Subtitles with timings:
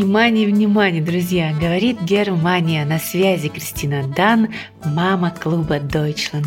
[0.00, 1.52] Внимание, внимание, друзья!
[1.52, 2.86] Говорит Германия.
[2.86, 4.48] На связи Кристина Дан,
[4.82, 6.46] мама клуба Deutschland.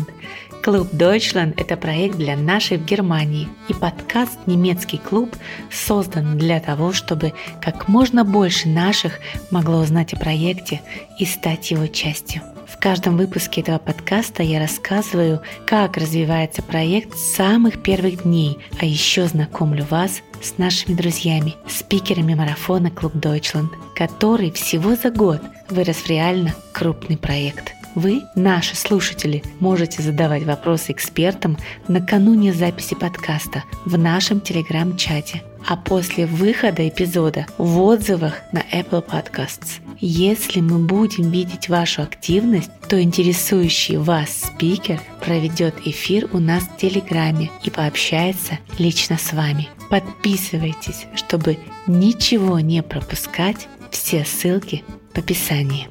[0.64, 3.48] Клуб Deutschland– это проект для нашей в Германии.
[3.68, 5.36] И подкаст «Немецкий клуб»
[5.70, 10.80] создан для того, чтобы как можно больше наших могло узнать о проекте
[11.18, 12.40] и стать его частью.
[12.66, 18.86] В каждом выпуске этого подкаста я рассказываю, как развивается проект с самых первых дней, а
[18.86, 25.96] еще знакомлю вас с нашими друзьями, спикерами марафона Клуб Deutschland, который всего за год вырос
[25.96, 27.74] в реально крупный проект.
[27.94, 36.26] Вы, наши слушатели, можете задавать вопросы экспертам накануне записи подкаста в нашем телеграм-чате, а после
[36.26, 39.80] выхода эпизода в отзывах на Apple Podcasts.
[40.00, 46.76] Если мы будем видеть вашу активность, то интересующий вас спикер проведет эфир у нас в
[46.76, 49.68] Телеграме и пообщается лично с вами.
[49.88, 53.68] Подписывайтесь, чтобы ничего не пропускать.
[53.92, 54.82] Все ссылки
[55.14, 55.88] в описании.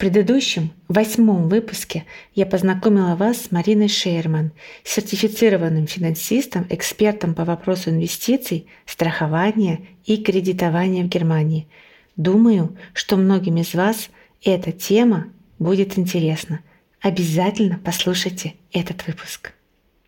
[0.00, 8.66] Предыдущем, восьмом выпуске я познакомила вас с Мариной Шейерман, сертифицированным финансистом, экспертом по вопросу инвестиций,
[8.86, 11.68] страхования и кредитования в Германии.
[12.16, 14.08] Думаю, что многим из вас
[14.42, 15.26] эта тема
[15.58, 16.60] будет интересна.
[17.02, 19.52] Обязательно послушайте этот выпуск.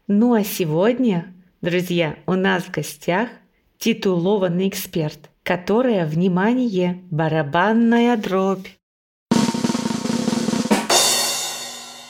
[0.08, 3.28] Ну а сегодня, друзья, у нас в гостях
[3.76, 8.68] титулованный эксперт, которая, внимание, барабанная дробь.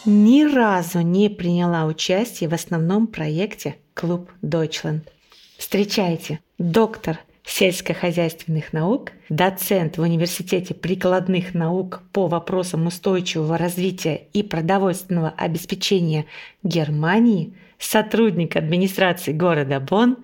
[0.07, 5.03] Ни разу не приняла участие в основном проекте «Клуб Deutschland».
[5.57, 15.31] Встречайте, доктор сельскохозяйственных наук, доцент в Университете прикладных наук по вопросам устойчивого развития и продовольственного
[15.31, 16.27] обеспечения
[16.63, 20.19] Германии, сотрудник администрации города Бонн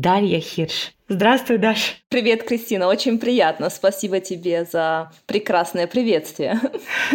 [0.00, 0.92] Дарья Хирш.
[1.08, 1.98] Здравствуй, Даш.
[2.08, 2.88] Привет, Кристина.
[2.88, 3.68] Очень приятно.
[3.68, 6.58] Спасибо тебе за прекрасное приветствие.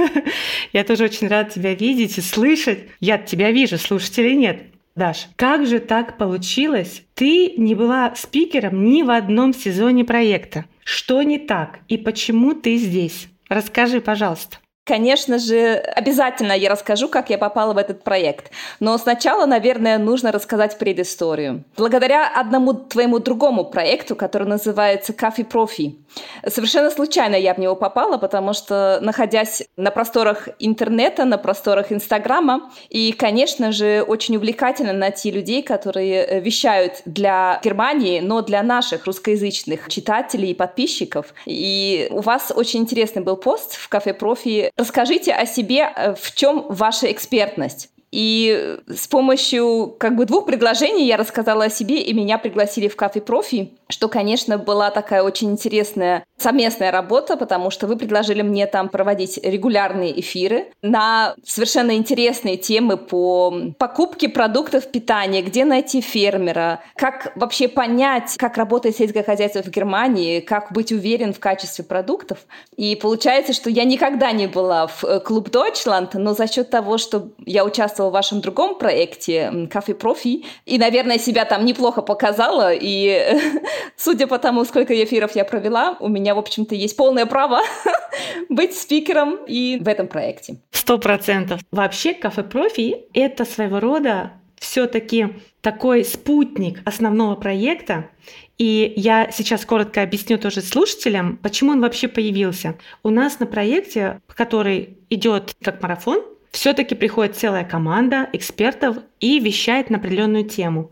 [0.73, 2.85] Я тоже очень рад тебя видеть и слышать.
[2.99, 4.61] Я тебя вижу, слушателей нет.
[4.95, 7.03] Даш, как же так получилось?
[7.15, 10.65] Ты не была спикером ни в одном сезоне проекта.
[10.83, 13.27] Что не так и почему ты здесь?
[13.49, 14.57] Расскажи, пожалуйста.
[14.87, 18.51] Конечно же, обязательно я расскажу, как я попала в этот проект.
[18.79, 21.65] Но сначала, наверное, нужно рассказать предысторию.
[21.75, 25.97] Благодаря одному твоему другому проекту, который называется «Кафе Профи»,
[26.47, 32.71] совершенно случайно я в него попала, потому что, находясь на просторах интернета, на просторах Инстаграма,
[32.89, 39.05] и, конечно же, очень увлекательно найти людей, которые э, вещают для Германии, но для наших
[39.05, 41.33] русскоязычных читателей и подписчиков.
[41.45, 46.33] И у вас очень интересный был пост в «Кафе Профи», Расскажите о себе, э, в
[46.33, 47.89] чем ваша экспертность.
[48.11, 52.95] И с помощью как бы двух предложений я рассказала о себе, и меня пригласили в
[52.95, 58.67] кафе профи, что, конечно, была такая очень интересная совместная работа, потому что вы предложили мне
[58.67, 66.81] там проводить регулярные эфиры на совершенно интересные темы по покупке продуктов питания, где найти фермера,
[66.95, 72.39] как вообще понять, как работает сельское хозяйство в Германии, как быть уверен в качестве продуктов.
[72.75, 76.97] И получается, что я никогда не была в э, клуб Deutschland, но за счет того,
[76.97, 82.01] что я участвовала участвовала в вашем другом проекте «Кафе Профи», и, наверное, себя там неплохо
[82.01, 83.39] показала, и
[83.95, 87.61] судя по тому, сколько эфиров я провела, у меня, в общем-то, есть полное право
[88.49, 90.57] быть спикером и в этом проекте.
[90.71, 91.61] Сто процентов.
[91.71, 98.09] Вообще, «Кафе Профи»— это своего рода все-таки такой спутник основного проекта,
[98.57, 102.75] и я сейчас коротко объясню тоже слушателям, почему он вообще появился.
[103.03, 109.89] У нас на проекте, который идет как марафон, все-таки приходит целая команда экспертов и вещает
[109.89, 110.91] на определенную тему.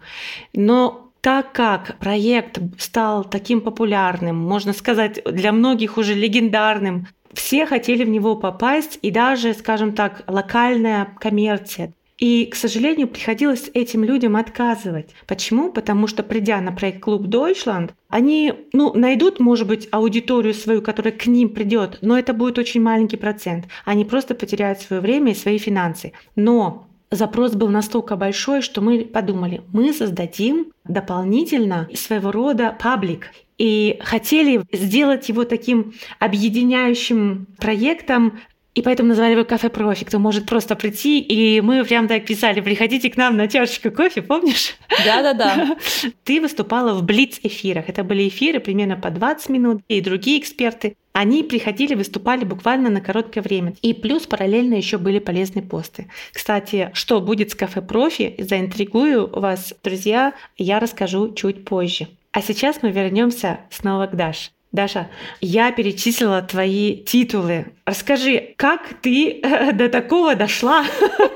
[0.53, 8.03] Но так как проект стал таким популярным, можно сказать, для многих уже легендарным, все хотели
[8.03, 14.35] в него попасть, и даже, скажем так, локальная коммерция и, к сожалению, приходилось этим людям
[14.37, 15.09] отказывать.
[15.27, 15.71] Почему?
[15.71, 21.11] Потому что, придя на проект Клуб Deutschland, они ну, найдут, может быть, аудиторию свою, которая
[21.11, 23.65] к ним придет, но это будет очень маленький процент.
[23.83, 26.13] Они просто потеряют свое время и свои финансы.
[26.35, 33.31] Но запрос был настолько большой, что мы подумали, мы создадим дополнительно своего рода паблик.
[33.57, 38.39] И хотели сделать его таким объединяющим проектом
[38.75, 40.05] и поэтому назвали его кафе профи.
[40.05, 44.21] Кто может просто прийти, и мы прям так писали, приходите к нам на чашечку кофе,
[44.21, 44.75] помнишь?
[45.05, 45.77] Да-да-да.
[46.25, 47.87] Ты выступала в Блиц-эфирах.
[47.87, 52.99] Это были эфиры примерно по 20 минут, и другие эксперты они приходили, выступали буквально на
[52.99, 53.73] короткое время.
[53.81, 56.09] И плюс параллельно еще были полезные посты.
[56.33, 62.09] Кстати, что будет с кафе профи, заинтригую вас, друзья, я расскажу чуть позже.
[62.33, 64.49] А сейчас мы вернемся снова к Даше.
[64.75, 65.07] Даша,
[65.39, 67.67] я перечислила твои титулы.
[67.85, 69.41] Расскажи, как ты
[69.73, 70.83] до такого дошла?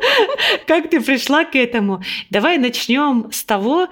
[0.68, 2.04] Как ты пришла к этому?
[2.30, 3.88] Давай начнем с того,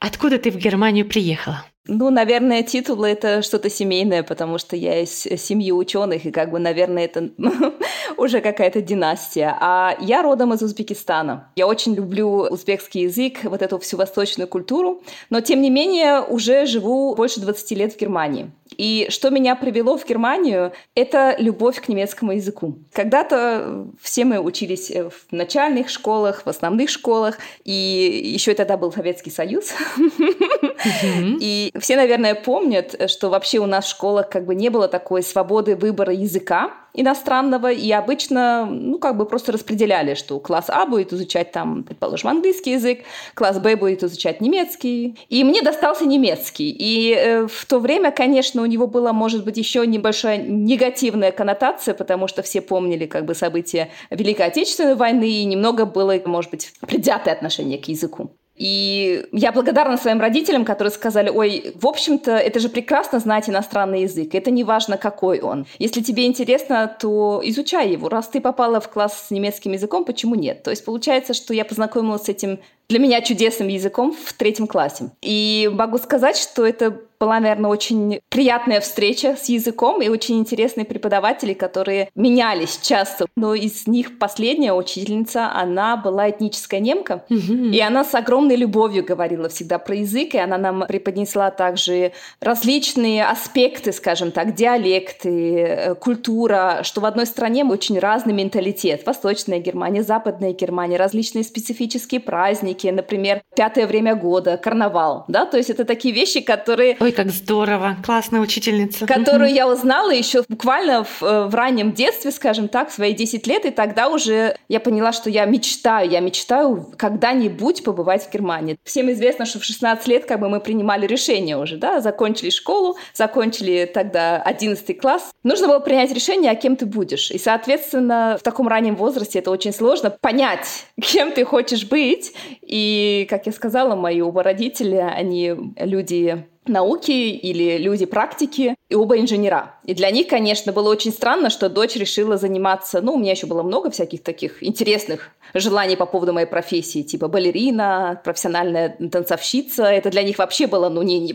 [0.00, 1.64] откуда ты в Германию приехала.
[1.86, 6.58] Ну, наверное, титул это что-то семейное, потому что я из семьи ученых, и как бы,
[6.58, 7.30] наверное, это
[8.16, 9.56] уже какая-то династия.
[9.60, 11.50] А я родом из Узбекистана.
[11.56, 16.66] Я очень люблю узбекский язык, вот эту всю восточную культуру, но, тем не менее, уже
[16.66, 18.50] живу больше 20 лет в Германии.
[18.76, 22.78] И что меня привело в Германию, это любовь к немецкому языку.
[22.92, 29.30] Когда-то все мы учились в начальных школах, в основных школах, и еще тогда был Советский
[29.30, 29.72] Союз.
[31.40, 35.22] И все, наверное, помнят, что вообще у нас в школах как бы не было такой
[35.22, 41.12] свободы выбора языка иностранного, и обычно, ну, как бы просто распределяли, что класс А будет
[41.12, 43.00] изучать там, предположим, английский язык,
[43.34, 45.16] класс Б будет изучать немецкий.
[45.28, 46.70] И мне достался немецкий.
[46.70, 51.94] И э, в то время, конечно, у него была, может быть, еще небольшая негативная коннотация,
[51.94, 56.72] потому что все помнили как бы события Великой Отечественной войны, и немного было, может быть,
[56.80, 58.30] предвзятое отношение к языку.
[58.60, 64.02] И я благодарна своим родителям, которые сказали, ой, в общем-то, это же прекрасно знать иностранный
[64.02, 65.66] язык, это не важно, какой он.
[65.78, 68.10] Если тебе интересно, то изучай его.
[68.10, 70.62] Раз ты попала в класс с немецким языком, почему нет?
[70.62, 72.58] То есть получается, что я познакомилась с этим
[72.90, 75.10] для меня чудесным языком в третьем классе.
[75.22, 80.86] И могу сказать, что это была, наверное, очень приятная встреча с языком и очень интересные
[80.86, 83.26] преподаватели, которые менялись часто.
[83.36, 87.70] Но из них последняя учительница, она была этническая немка, mm-hmm.
[87.72, 93.26] и она с огромной любовью говорила всегда про язык, и она нам преподнесла также различные
[93.26, 99.04] аспекты, скажем так, диалекты, э, культура, что в одной стране очень разный менталитет.
[99.04, 105.68] Восточная Германия, Западная Германия, различные специфические праздники, например, пятое время года, карнавал, да, то есть
[105.68, 106.96] это такие вещи, которые...
[106.98, 109.06] Ой, как здорово, классная учительница.
[109.06, 113.46] Которую я узнала еще буквально в, э, в раннем детстве, скажем так, в свои 10
[113.46, 118.78] лет, и тогда уже я поняла, что я мечтаю, я мечтаю когда-нибудь побывать в Германии.
[118.84, 122.96] Всем известно, что в 16 лет как бы мы принимали решение уже, да, закончили школу,
[123.14, 125.30] закончили тогда 11 класс.
[125.42, 127.30] Нужно было принять решение, а кем ты будешь.
[127.30, 132.32] И, соответственно, в таком раннем возрасте это очень сложно понять, кем ты хочешь быть.
[132.62, 139.18] И, как я сказала, мои оба родителя, они люди науки или люди практики, и оба
[139.18, 139.74] инженера.
[139.84, 143.46] И для них, конечно, было очень странно, что дочь решила заниматься, ну, у меня еще
[143.46, 149.84] было много всяких таких интересных желаний по поводу моей профессии, типа балерина, профессиональная танцовщица.
[149.84, 151.34] Это для них вообще было, ну, не, не,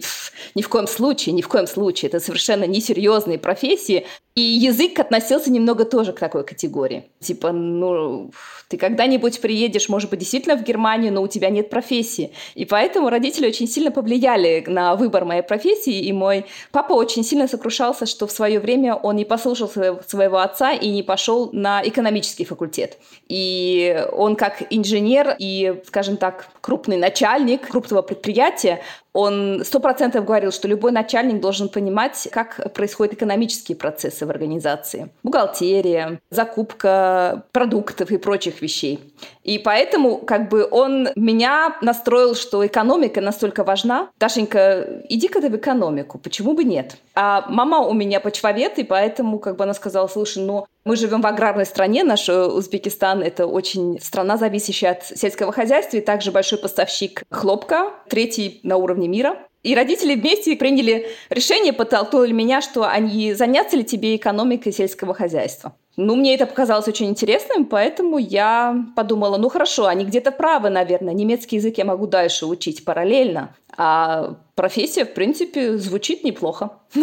[0.55, 2.09] ни в коем случае, ни в коем случае.
[2.09, 4.05] Это совершенно несерьезные профессии.
[4.35, 7.09] И язык относился немного тоже к такой категории.
[7.19, 8.31] Типа, ну,
[8.67, 12.31] ты когда-нибудь приедешь, может быть, действительно в Германию, но у тебя нет профессии.
[12.55, 17.47] И поэтому родители очень сильно повлияли на выбор моей профессии, и мой папа очень сильно
[17.47, 22.45] сокрушался, что в свое время он не послушался своего отца и не пошел на экономический
[22.45, 22.97] факультет.
[23.27, 28.81] И он как инженер и, скажем так, крупный начальник крупного предприятия,
[29.15, 35.09] он сто процентов говорил, что любой начальник должен понимать, как происходят экономические процессы в организации.
[35.23, 39.13] Бухгалтерия, закупка продуктов и прочих вещей.
[39.45, 44.09] И поэтому как бы он меня настроил, что экономика настолько важна.
[44.19, 46.97] Дашенька, иди-ка ты в экономику, почему бы нет?
[47.13, 51.21] А мама у меня почвовед, и поэтому как бы она сказала, слушай, ну мы живем
[51.21, 56.31] в аграрной стране, наш э, Узбекистан– это очень страна, зависящая от сельского хозяйства, и также
[56.31, 59.37] большой поставщик хлопка, третий на уровне мира.
[59.61, 65.75] И родители вместе приняли решение, подтолкнули меня, что они заняться ли тебе экономикой сельского хозяйства.
[65.97, 71.13] Ну, мне это показалось очень интересным, поэтому я подумала, ну хорошо, они где-то правы, наверное.
[71.13, 73.55] Немецкий язык я могу дальше учить параллельно.
[73.77, 76.71] А профессия, в принципе, звучит неплохо.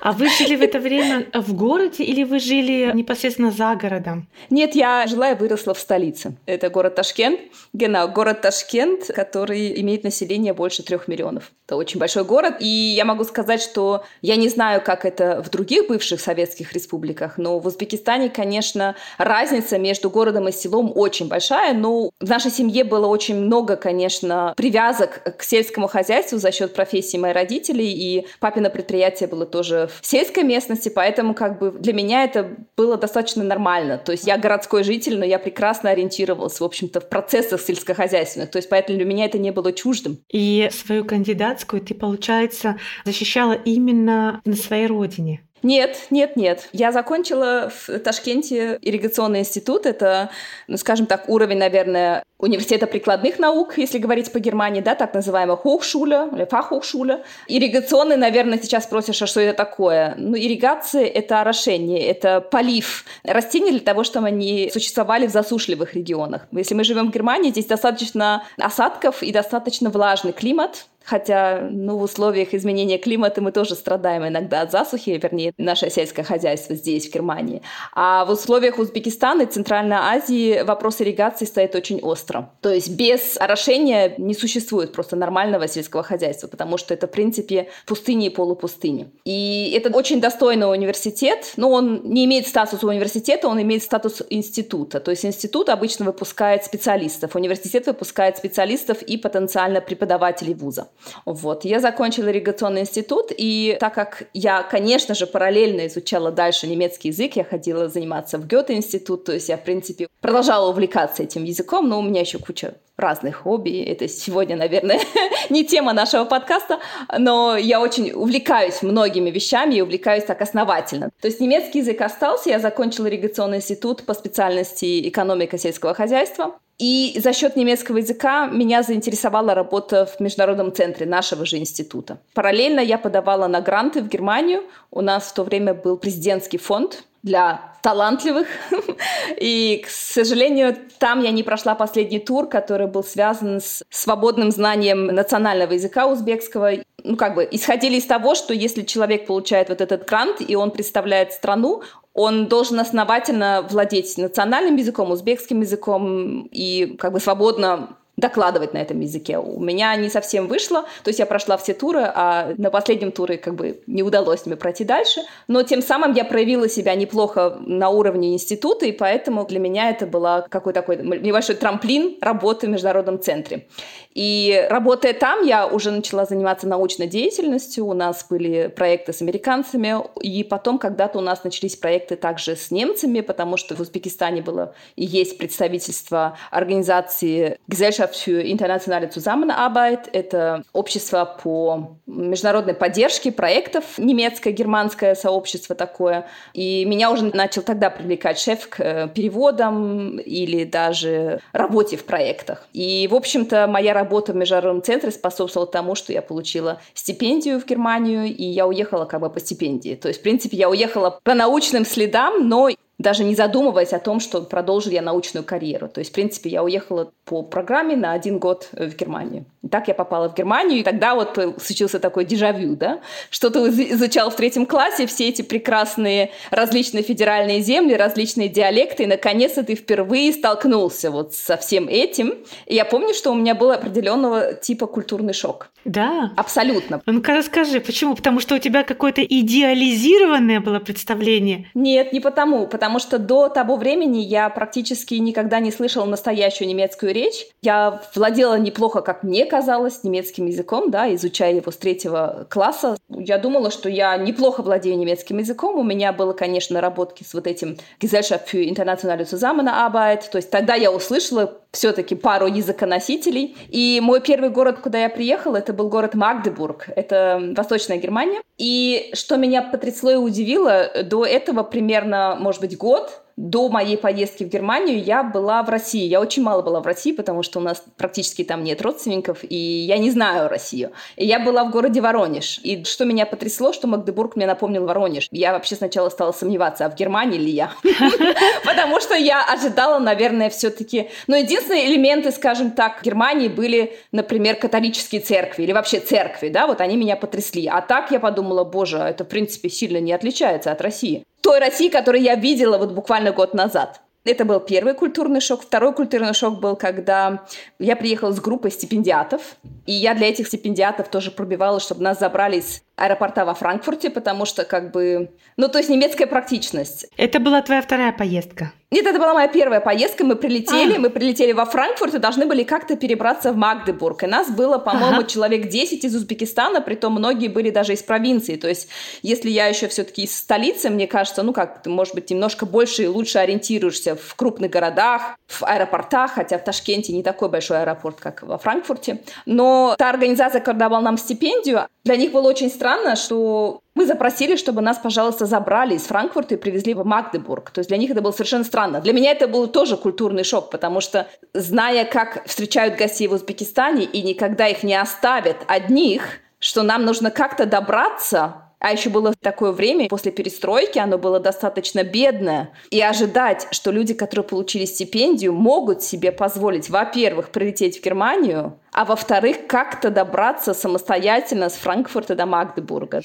[0.00, 4.28] А вы жили в это время в городе или вы жили непосредственно за городом?
[4.48, 6.36] Нет, я жила и выросла в столице.
[6.46, 7.40] Это город Ташкент.
[7.76, 11.50] Genau, город Ташкент, который имеет население больше трех миллионов.
[11.66, 12.58] Это очень большой город.
[12.60, 17.36] И я могу сказать, что я не знаю, как это в других бывших советских республиках,
[17.36, 21.74] но в Узбекистане, конечно, разница между городом и селом очень большая.
[21.74, 26.74] Но в нашей семье было очень много, конечно, привязок к сельскому хозяйству за счет счет
[26.74, 31.92] профессии моих родителей, и папино предприятие было тоже в сельской местности, поэтому как бы для
[31.92, 33.98] меня это было достаточно нормально.
[33.98, 38.50] То есть я городской житель, но я прекрасно ориентировалась, в общем-то, в процессах сельскохозяйственных.
[38.50, 40.18] То есть поэтому для меня это не было чуждым.
[40.30, 45.42] И свою кандидатскую ты, получается, защищала именно на своей родине.
[45.62, 46.68] Нет, нет, нет.
[46.72, 49.86] Я закончила в Ташкенте ирригационный институт.
[49.86, 50.30] Это,
[50.66, 55.56] ну, скажем так, уровень, наверное, университета прикладных наук, если говорить по Германии, да, так называемая
[55.56, 57.24] Hochschule или Fachhochschule.
[57.48, 60.14] Ирригационный, наверное, сейчас спросишь, а что это такое?
[60.16, 66.46] Ну, ирригация– это орошение, это полив растений для того, чтобы они существовали в засушливых регионах.
[66.52, 72.02] Если мы живем в Германии, здесь достаточно осадков и достаточно влажный климат, Хотя, ну, в
[72.02, 77.14] условиях изменения климата мы тоже страдаем иногда от засухи, вернее, наше сельское хозяйство здесь, в
[77.14, 77.62] Германии.
[77.94, 82.50] А в условиях Узбекистана и Центральной Азии вопрос ирригации стоит очень остро.
[82.60, 87.68] То есть без орошения не существует просто нормального сельского хозяйства, потому что это, в принципе,
[87.86, 89.10] пустыни и полупустыни.
[89.24, 95.00] И это очень достойный университет, но он не имеет статуса университета, он имеет статус института.
[95.00, 100.88] То есть институт обычно выпускает специалистов, университет выпускает специалистов и потенциально преподавателей вуза.
[101.24, 101.64] Вот.
[101.64, 107.36] Я закончила ирригационный институт, и так как я, конечно же, параллельно изучала дальше немецкий язык,
[107.36, 111.98] я ходила заниматься в Гёте-институт, то есть я, в принципе, продолжала увлекаться этим языком, но
[111.98, 113.82] у меня еще куча разных хобби.
[113.82, 115.00] Это сегодня, наверное,
[115.50, 116.80] не тема нашего подкаста,
[117.16, 121.10] но я очень увлекаюсь многими вещами и увлекаюсь так основательно.
[121.20, 126.58] То есть немецкий язык остался, я закончила ирригационный институт по специальности экономика сельского хозяйства.
[126.78, 132.18] И за счет немецкого языка меня заинтересовала работа в международном центре нашего же института.
[132.34, 134.62] Параллельно я подавала на гранты в Германию.
[134.92, 138.46] У нас в то время был президентский фонд для талантливых.
[139.40, 145.06] И, к сожалению, там я не прошла последний тур, который был связан с свободным знанием
[145.06, 146.72] национального языка узбекского.
[147.04, 150.70] Ну, как бы, исходили из того, что если человек получает вот этот грант, и он
[150.70, 151.82] представляет страну,
[152.14, 159.00] он должен основательно владеть национальным языком, узбекским языком и как бы свободно докладывать на этом
[159.00, 159.38] языке.
[159.38, 163.38] У меня не совсем вышло, то есть я прошла все туры, а на последнем туре
[163.38, 167.90] как бы не удалось мне пройти дальше, но тем самым я проявила себя неплохо на
[167.90, 173.20] уровне института, и поэтому для меня это была какой-то такой небольшой трамплин работы в международном
[173.20, 173.68] центре.
[174.14, 179.94] И работая там, я уже начала заниматься научной деятельностью, у нас были проекты с американцами,
[180.20, 184.74] и потом когда-то у нас начались проекты также с немцами, потому что в Узбекистане было
[184.96, 190.08] и есть представительство организации Gesellschaft Gesellschaft für internationale Zusammenarbeit.
[190.12, 196.26] Это общество по международной поддержке проектов, немецкое, германское сообщество такое.
[196.54, 202.66] И меня уже начал тогда привлекать шеф к э, переводам или даже работе в проектах.
[202.72, 207.66] И, в общем-то, моя работа в международном центре способствовала тому, что я получила стипендию в
[207.66, 209.94] Германию, и я уехала как бы по стипендии.
[209.94, 214.18] То есть, в принципе, я уехала по научным следам, но даже не задумываясь о том,
[214.18, 215.88] что продолжу я научную карьеру.
[215.88, 219.44] То есть, в принципе, я уехала по программе на один год в Германию.
[219.62, 223.00] И так я попала в Германию, и тогда вот случился такой дежавю, да,
[223.30, 223.58] что ты
[223.92, 229.74] изучал в третьем классе, все эти прекрасные различные федеральные земли, различные диалекты, и наконец-то ты
[229.74, 232.34] впервые столкнулся вот со всем этим.
[232.66, 235.70] И я помню, что у меня был определенного типа культурный шок.
[235.84, 236.32] Да.
[236.36, 237.00] Абсолютно.
[237.06, 238.14] Ну-ка расскажи, почему?
[238.14, 241.70] Потому что у тебя какое-то идеализированное было представление?
[241.74, 242.66] Нет, не потому.
[242.66, 247.46] Потому что до того времени я практически никогда не слышала настоящую немецкую речь.
[247.60, 252.96] Я владела неплохо, как мне казалось, немецким языком, да, изучая его с третьего класса.
[253.10, 255.76] Я думала, что я неплохо владею немецким языком.
[255.76, 260.22] У меня было, конечно, наработки с вот этим Gesellschaft für internationale Zusammenarbeit.
[260.30, 263.56] То есть тогда я услышала все-таки пару языконосителей.
[263.68, 266.88] И мой первый город, куда я приехала, это был город Магдебург.
[266.96, 268.40] Это Восточная Германия.
[268.56, 274.42] И что меня потрясло и удивило, до этого примерно, может быть, год до моей поездки
[274.42, 276.04] в Германию я была в России.
[276.04, 279.54] Я очень мало была в России, потому что у нас практически там нет родственников, и
[279.54, 280.90] я не знаю Россию.
[281.14, 282.58] И я была в городе Воронеж.
[282.64, 285.28] И что меня потрясло, что Магдебург мне напомнил Воронеж.
[285.30, 287.70] Я вообще сначала стала сомневаться, а в Германии ли я?
[288.64, 291.08] Потому что я ожидала, наверное, все-таки...
[291.28, 296.80] Но единственные элементы, скажем так, Германии были, например, католические церкви или вообще церкви, да, вот
[296.80, 297.68] они меня потрясли.
[297.68, 301.88] А так я подумала, боже, это, в принципе, сильно не отличается от России той России,
[301.88, 304.00] которую я видела вот буквально год назад.
[304.24, 305.62] Это был первый культурный шок.
[305.62, 307.44] Второй культурный шок был, когда
[307.78, 312.58] я приехала с группой стипендиатов, и я для этих стипендиатов тоже пробивала, чтобы нас забрали
[312.58, 315.30] из аэропорта во Франкфурте, потому что как бы...
[315.56, 317.06] Ну, то есть немецкая практичность.
[317.16, 318.72] Это была твоя вторая поездка?
[318.90, 320.24] Нет, это была моя первая поездка.
[320.24, 320.98] Мы прилетели, а.
[320.98, 324.22] мы прилетели во Франкфурт и должны были как-то перебраться в Магдебург.
[324.22, 325.26] И нас было, по-моему, ага.
[325.26, 328.56] человек 10 из Узбекистана, притом многие были даже из провинции.
[328.56, 328.88] То есть,
[329.20, 333.02] если я еще все-таки из столицы, мне кажется, ну как, ты, может быть, немножко больше
[333.02, 338.18] и лучше ориентируешься в крупных городах, в аэропортах, хотя в Ташкенте не такой большой аэропорт,
[338.20, 339.20] как во Франкфурте.
[339.44, 344.56] Но та организация, которая давала нам стипендию, для них было очень странно, что мы запросили,
[344.56, 347.70] чтобы нас, пожалуйста, забрали из Франкфурта и привезли в Магдебург.
[347.70, 349.00] То есть для них это было совершенно странно.
[349.00, 354.04] Для меня это был тоже культурный шок, потому что, зная, как встречают гостей в Узбекистане
[354.04, 356.22] и никогда их не оставят одних,
[356.60, 362.04] что нам нужно как-то добраться а еще было такое время после перестройки, оно было достаточно
[362.04, 362.72] бедное.
[362.90, 369.04] И ожидать, что люди, которые получили стипендию, могут себе позволить, во-первых, прилететь в Германию, а
[369.04, 373.22] во-вторых, как-то добраться самостоятельно с Франкфурта до Магдебурга.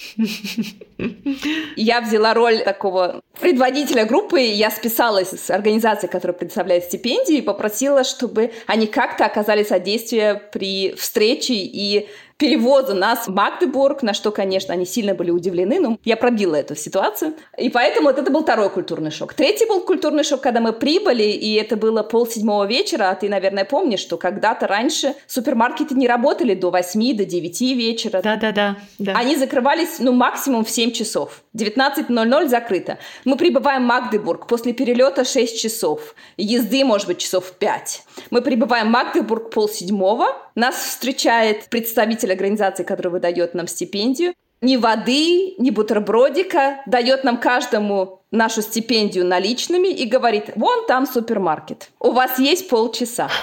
[1.76, 8.04] Я взяла роль такого предводителя группы, я списалась с организацией, которая предоставляет стипендии, и попросила,
[8.04, 14.74] чтобы они как-то оказали содействие при встрече и перевоза нас в Магдебург, на что, конечно,
[14.74, 17.34] они сильно были удивлены, но я пробила эту ситуацию.
[17.58, 19.34] И поэтому вот это был второй культурный шок.
[19.34, 23.66] Третий был культурный шок, когда мы прибыли, и это было полседьмого вечера, а ты, наверное,
[23.66, 28.22] помнишь, что когда-то раньше супермаркеты не работали до 8, до 9 вечера.
[28.22, 28.78] Да-да-да.
[29.14, 31.44] Они закрывались, ну, максимум в 7 часов.
[31.56, 32.98] 19.00 закрыто.
[33.26, 36.16] Мы прибываем в Магдебург после перелета 6 часов.
[36.38, 38.04] Езды, может быть, часов 5.
[38.32, 40.28] Мы прибываем в Магдебург полседьмого.
[40.56, 44.34] Нас встречает представитель организации, который выдает нам стипендию.
[44.62, 46.82] Ни воды, ни бутербродика.
[46.86, 51.90] Дает нам каждому нашу стипендию наличными и говорит, вон там супермаркет.
[52.00, 53.30] У вас есть полчаса.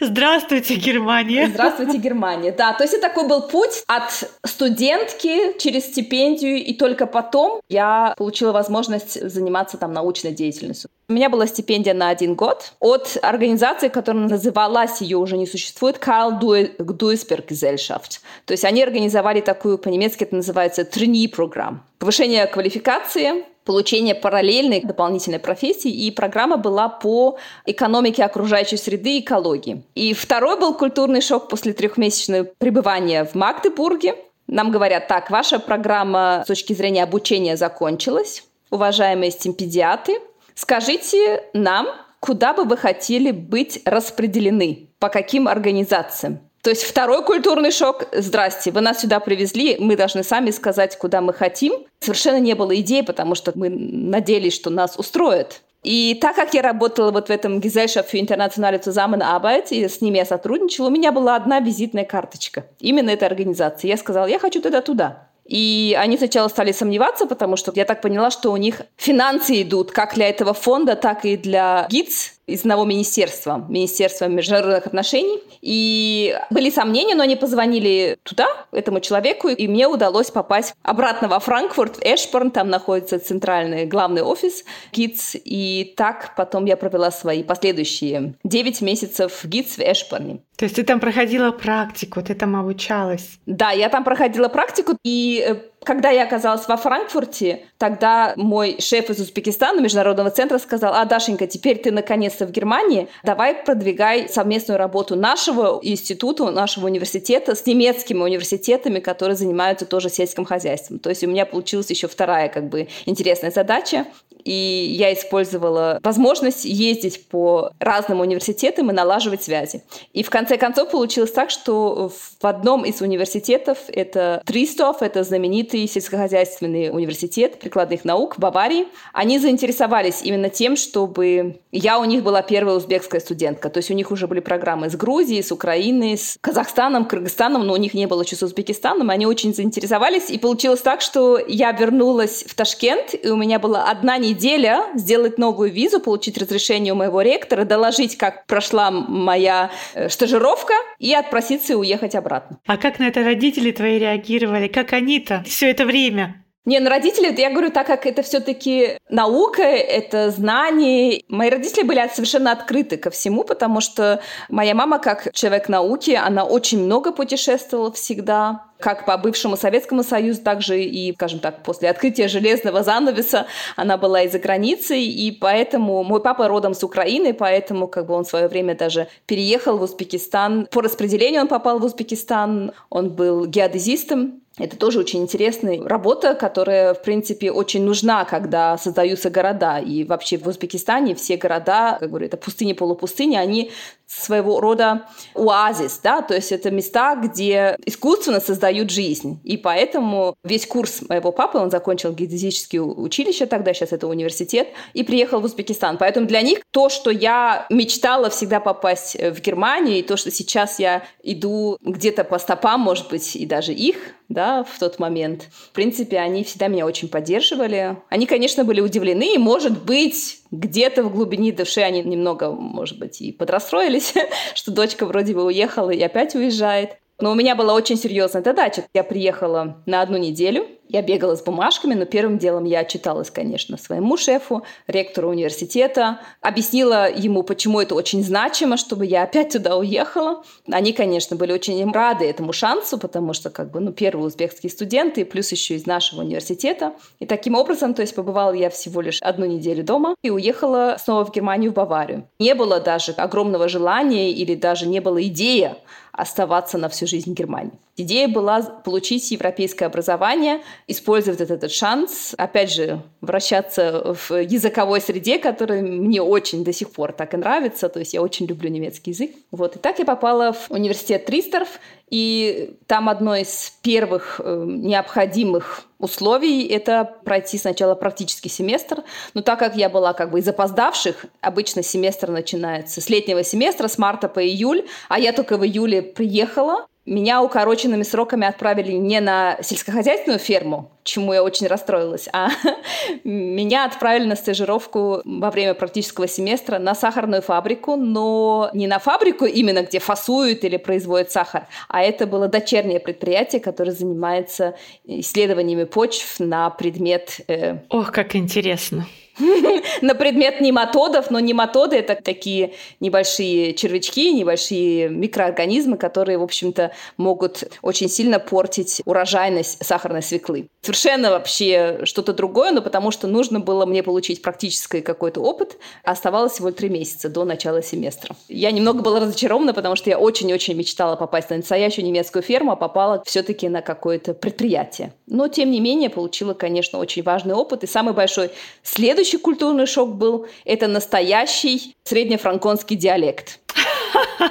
[0.00, 1.48] Здравствуйте, Германия.
[1.48, 2.52] Здравствуйте, Германия.
[2.52, 8.14] Да, то есть это такой был путь от студентки через стипендию, и только потом я
[8.18, 10.90] получила возможность заниматься там научной деятельностью.
[11.08, 15.96] У меня была стипендия на один год от организации, которая называлась, ее уже не существует,
[15.96, 18.20] Karl Duisberg Gesellschaft.
[18.44, 21.84] То есть они организовали такую, по-немецки это называется, trainee программ.
[21.98, 29.82] Повышение квалификации, получение параллельной дополнительной профессии, и программа была по экономике окружающей среды и экологии.
[29.94, 34.14] И второй был культурный шок после трехмесячного пребывания в Магдебурге.
[34.46, 40.20] Нам говорят, так, ваша программа с точки зрения обучения закончилась, уважаемые стипендиаты,
[40.54, 41.88] скажите нам,
[42.20, 46.40] куда бы вы хотели быть распределены, по каким организациям.
[46.66, 48.08] То есть второй культурный шок.
[48.12, 51.72] Здрасте, вы нас сюда привезли, мы должны сами сказать, куда мы хотим.
[52.00, 55.60] Совершенно не было идей, потому что мы надеялись, что нас устроят.
[55.84, 60.16] И так как я работала вот в этом Gesellschaft für internationale Zusammenarbeit, и с ними
[60.16, 62.66] я сотрудничала, у меня была одна визитная карточка.
[62.80, 63.86] Именно этой организации.
[63.86, 65.28] Я сказала, я хочу туда-туда.
[65.44, 69.92] И они сначала стали сомневаться, потому что я так поняла, что у них финансы идут
[69.92, 75.40] как для этого фонда, так и для ГИЦ, из одного министерства, Министерства международных отношений.
[75.62, 81.40] И были сомнения, но они позвонили туда, этому человеку, и мне удалось попасть обратно во
[81.40, 87.42] Франкфурт, в Эшборн, там находится центральный главный офис ГИЦ, и так потом я провела свои
[87.42, 90.38] последующие 9 месяцев в ГИЦ в Эшборне.
[90.56, 93.38] То есть ты там проходила практику, ты там обучалась?
[93.46, 95.54] Да, я там проходила практику, и э,
[95.86, 101.46] когда я оказалась во Франкфурте, тогда мой шеф из Узбекистана, международного центра, сказал, а, Дашенька,
[101.46, 108.18] теперь ты наконец-то в Германии, давай продвигай совместную работу нашего института, нашего университета с немецкими
[108.18, 110.98] университетами, которые занимаются тоже сельским хозяйством.
[110.98, 114.06] То есть у меня получилась еще вторая как бы интересная задача
[114.46, 119.82] и я использовала возможность ездить по разным университетам и налаживать связи.
[120.12, 125.88] И в конце концов получилось так, что в одном из университетов, это Тристов, это знаменитый
[125.88, 132.42] сельскохозяйственный университет прикладных наук в Баварии, они заинтересовались именно тем, чтобы я у них была
[132.42, 133.68] первая узбекская студентка.
[133.68, 137.72] То есть у них уже были программы с Грузией, с Украиной, с Казахстаном, Кыргызстаном, но
[137.72, 139.10] у них не было еще с Узбекистаном.
[139.10, 140.30] Они очень заинтересовались.
[140.30, 144.86] И получилось так, что я вернулась в Ташкент, и у меня была одна неделя неделя
[144.94, 151.14] сделать новую визу, получить разрешение у моего ректора, доложить, как прошла моя э, стажировка и
[151.14, 152.58] отпроситься и уехать обратно.
[152.66, 154.68] А как на это родители твои реагировали?
[154.68, 156.42] Как они-то все это время?
[156.66, 161.22] Не, ну родители, я говорю, так как это все-таки наука, это знание.
[161.28, 166.44] Мои родители были совершенно открыты ко всему, потому что моя мама, как человек науки, она
[166.44, 168.65] очень много путешествовала всегда.
[168.78, 173.96] Как по бывшему Советскому Союзу, так же и, скажем так, после открытия железного занавеса она
[173.96, 178.24] была и за границей, и поэтому мой папа родом с Украины, поэтому как бы он
[178.24, 180.66] в свое время даже переехал в Узбекистан.
[180.70, 186.94] По распределению он попал в Узбекистан, он был геодезистом, это тоже очень интересная работа, которая,
[186.94, 189.78] в принципе, очень нужна, когда создаются города.
[189.78, 193.70] И вообще в Узбекистане все города, как говорю, это пустыни-полупустыни, они
[194.06, 199.40] своего рода оазис, да, то есть это места, где искусственно создают жизнь.
[199.42, 205.02] И поэтому весь курс моего папы, он закончил геодезическое училище тогда, сейчас это университет, и
[205.02, 205.98] приехал в Узбекистан.
[205.98, 210.78] Поэтому для них то, что я мечтала всегда попасть в Германию, и то, что сейчас
[210.78, 213.96] я иду где-то по стопам, может быть, и даже их,
[214.28, 215.48] да, в тот момент.
[215.52, 217.96] В принципе, они всегда меня очень поддерживали.
[218.08, 223.20] Они, конечно, были удивлены, и, может быть, где-то в глубине души они немного, может быть,
[223.20, 224.14] и подрастроились,
[224.54, 226.98] что дочка вроде бы уехала и опять уезжает.
[227.18, 228.84] Но у меня была очень серьезная задача.
[228.92, 233.76] Я приехала на одну неделю, я бегала с бумажками, но первым делом я отчиталась, конечно,
[233.76, 240.44] своему шефу, ректору университета, объяснила ему, почему это очень значимо, чтобы я опять туда уехала.
[240.70, 245.24] Они, конечно, были очень рады этому шансу, потому что, как бы, ну, первые узбекские студенты,
[245.24, 246.92] плюс еще из нашего университета.
[247.18, 251.24] И таким образом, то есть побывала я всего лишь одну неделю дома и уехала снова
[251.24, 252.28] в Германию, в Баварию.
[252.38, 255.74] Не было даже огромного желания или даже не было идеи
[256.16, 257.72] оставаться на всю жизнь в Германии.
[257.96, 265.82] Идея была получить европейское образование, использовать этот шанс, опять же, вращаться в языковой среде, которая
[265.82, 269.30] мне очень до сих пор так и нравится, то есть я очень люблю немецкий язык.
[269.50, 271.78] Вот, и так я попала в университет Тристорф,
[272.10, 279.02] и там одно из первых э, необходимых условий– это пройти сначала практический семестр.
[279.34, 283.88] Но так как я была как бы из опоздавших, обычно семестр начинается с летнего семестра,
[283.88, 289.20] с марта по июль, а я только в июле приехала, меня укороченными сроками отправили не
[289.20, 292.48] на сельскохозяйственную ферму, чему я очень расстроилась, а
[293.24, 299.44] меня отправили на стажировку во время практического семестра на сахарную фабрику, но не на фабрику
[299.44, 306.40] именно, где фасуют или производят сахар, а это было дочернее предприятие, которое занимается исследованиями почв
[306.40, 307.40] на предмет...
[307.46, 307.78] Э...
[307.88, 309.06] Ох, как интересно!
[310.02, 317.64] на предмет нематодов, но нематоды— это такие небольшие червячки, небольшие микроорганизмы, которые, в общем-то, могут
[317.82, 320.68] очень сильно портить урожайность сахарной свеклы.
[320.82, 326.12] Совершенно вообще что-то другое, но потому что нужно было мне получить практический какой-то опыт, а
[326.12, 328.36] оставалось всего три месяца до начала семестра.
[328.48, 332.76] Я немного была разочарована, потому что я очень-очень мечтала попасть на настоящую немецкую ферму, а
[332.76, 335.12] попала все-таки на какое-то предприятие.
[335.26, 337.84] Но, тем не менее, получила, конечно, очень важный опыт.
[337.84, 338.50] И самый большой
[338.82, 343.58] следующий Следующий культурный шок был– это настоящий среднефранконский диалект.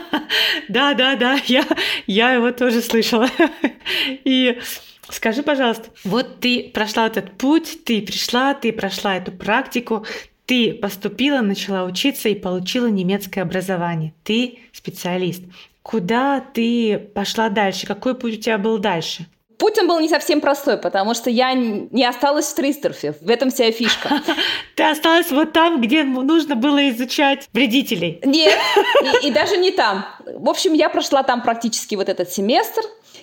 [0.67, 1.63] Да, да, да, я,
[2.07, 3.29] я его тоже слышала.
[4.25, 4.59] И
[5.09, 10.05] скажи, пожалуйста, вот ты прошла этот путь, ты пришла, ты прошла эту практику,
[10.45, 14.13] ты поступила, начала учиться и получила немецкое образование.
[14.23, 15.43] Ты специалист.
[15.83, 17.87] Куда ты пошла дальше?
[17.87, 19.27] Какой путь у тебя был дальше?
[19.57, 23.15] Путь он был не совсем простой, потому что я не осталась в Тристерфе.
[23.21, 24.21] В этом вся фишка.
[24.75, 28.19] Ты осталась вот там, где нужно было изучать вредителей.
[28.23, 28.57] Нет,
[29.23, 30.05] и, и даже не там.
[30.25, 32.81] В общем, я прошла там практически вот этот семестр,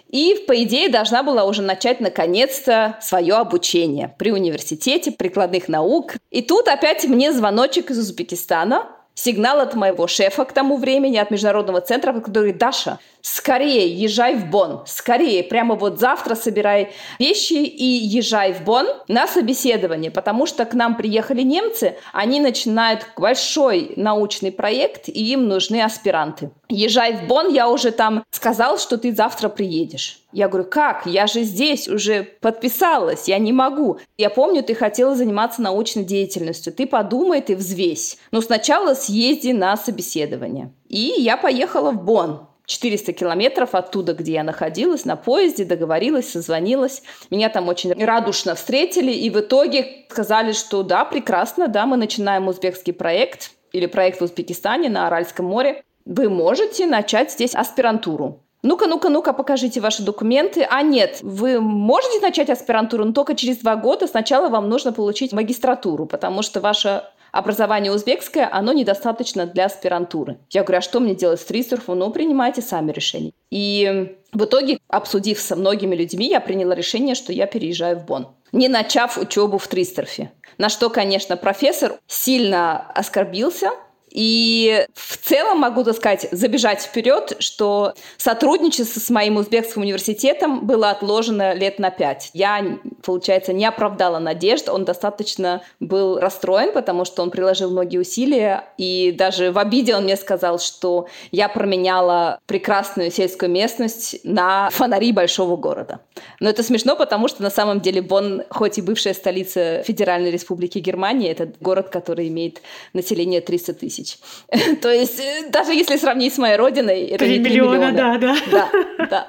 [0.09, 6.15] и, по идее, должна была уже начать наконец-то свое обучение при университете прикладных наук.
[6.31, 11.31] И тут опять мне звоночек из Узбекистана, сигнал от моего шефа к тому времени, от
[11.31, 17.55] Международного центра, который говорит, Даша, скорее езжай в Бон, скорее, прямо вот завтра собирай вещи
[17.55, 23.93] и езжай в Бон на собеседование, потому что к нам приехали немцы, они начинают большой
[23.97, 26.51] научный проект, и им нужны аспиранты.
[26.69, 30.19] Езжай в Бон, я уже там сказал, что ты завтра приедешь.
[30.33, 31.07] Я говорю, как?
[31.07, 33.99] Я же здесь уже подписалась, я не могу.
[34.17, 36.73] Я помню, ты хотела заниматься научной деятельностью.
[36.73, 38.19] Ты подумай, ты взвесь.
[38.31, 40.73] Но сначала съезди на собеседование.
[40.89, 42.49] И я поехала в Бон.
[42.67, 47.03] 400 километров оттуда, где я находилась, на поезде, договорилась, созвонилась.
[47.31, 52.49] Меня там очень радушно встретили, и в итоге сказали, что да, прекрасно, да, мы начинаем
[52.49, 55.83] узбекский проект, или проект в Узбекистане на Аральском море.
[56.05, 58.41] Вы можете начать здесь аспирантуру.
[58.63, 60.67] Ну-ка, ну-ка, ну-ка, покажите ваши документы.
[60.69, 64.07] А нет, вы можете начать аспирантуру, но только через два года.
[64.07, 70.39] Сначала вам нужно получить магистратуру, потому что ваше образование узбекское, оно недостаточно для аспирантуры.
[70.51, 71.99] Я говорю, а что мне делать с Трисурфом?
[71.99, 73.33] Ну, принимайте сами решение.
[73.51, 78.29] И в итоге, обсудив со многими людьми, я приняла решение, что я переезжаю в Бонн,
[78.53, 80.31] не начав учебу в Тристорфе.
[80.59, 83.71] На что, конечно, профессор сильно оскорбился,
[84.13, 90.91] И в целом могу так сказать, забежать вперед, что сотрудничество с моим узбекским университетом было
[90.91, 92.31] отложено лет на пять.
[92.35, 98.65] Я, получается, не оправдала надежд, он достаточно был расстроен, потому что он приложил многие усилия,
[98.77, 105.13] и даже в обиде он мне сказал, что я променяла прекрасную сельскую местность на фонари
[105.13, 106.01] большого города.
[106.41, 110.79] Но это смешно, потому что на самом деле Бонн, хоть и бывшая столица Федеральной Республики
[110.79, 112.61] Германии, это город, который имеет
[112.93, 114.02] население 300 тысяч.
[114.83, 117.93] То есть э, даже если сравнить с моей родиной, это не 3 миллиона.
[117.93, 118.37] Да, да.
[118.51, 118.71] Да,
[119.11, 119.27] да.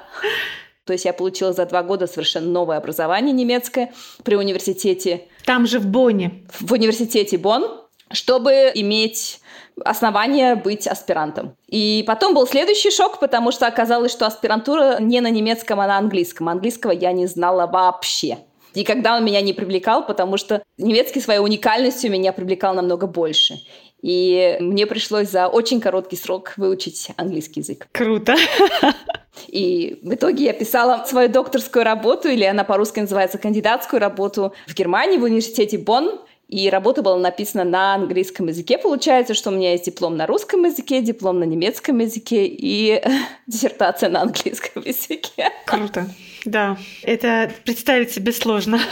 [0.84, 5.22] То есть я получила за два года совершенно новое образование немецкое при университете.
[5.44, 6.44] Там же в Бонне.
[6.60, 7.64] В университете Бонн,
[8.12, 9.40] чтобы иметь
[9.82, 11.56] основания быть аспирантом.
[11.68, 15.98] И потом был следующий шок, потому что оказалось, что аспирантура не на немецком, а на
[15.98, 16.48] английском.
[16.48, 18.38] Английского я не знала вообще.
[18.74, 23.60] Никогда он меня не привлекал, потому что немецкий своей уникальностью меня привлекал намного больше.
[24.04, 27.88] И мне пришлось за очень короткий срок выучить английский язык.
[27.90, 28.36] Круто.
[29.48, 34.74] И в итоге я писала свою докторскую работу, или она по-русски называется кандидатскую работу в
[34.74, 36.20] Германии, в университете Бонн.
[36.48, 38.76] И работа была написана на английском языке.
[38.76, 43.02] Получается, что у меня есть диплом на русском языке, диплом на немецком языке и
[43.46, 45.48] диссертация на английском языке.
[45.64, 46.06] Круто.
[46.44, 48.78] Да, это представить себе сложно.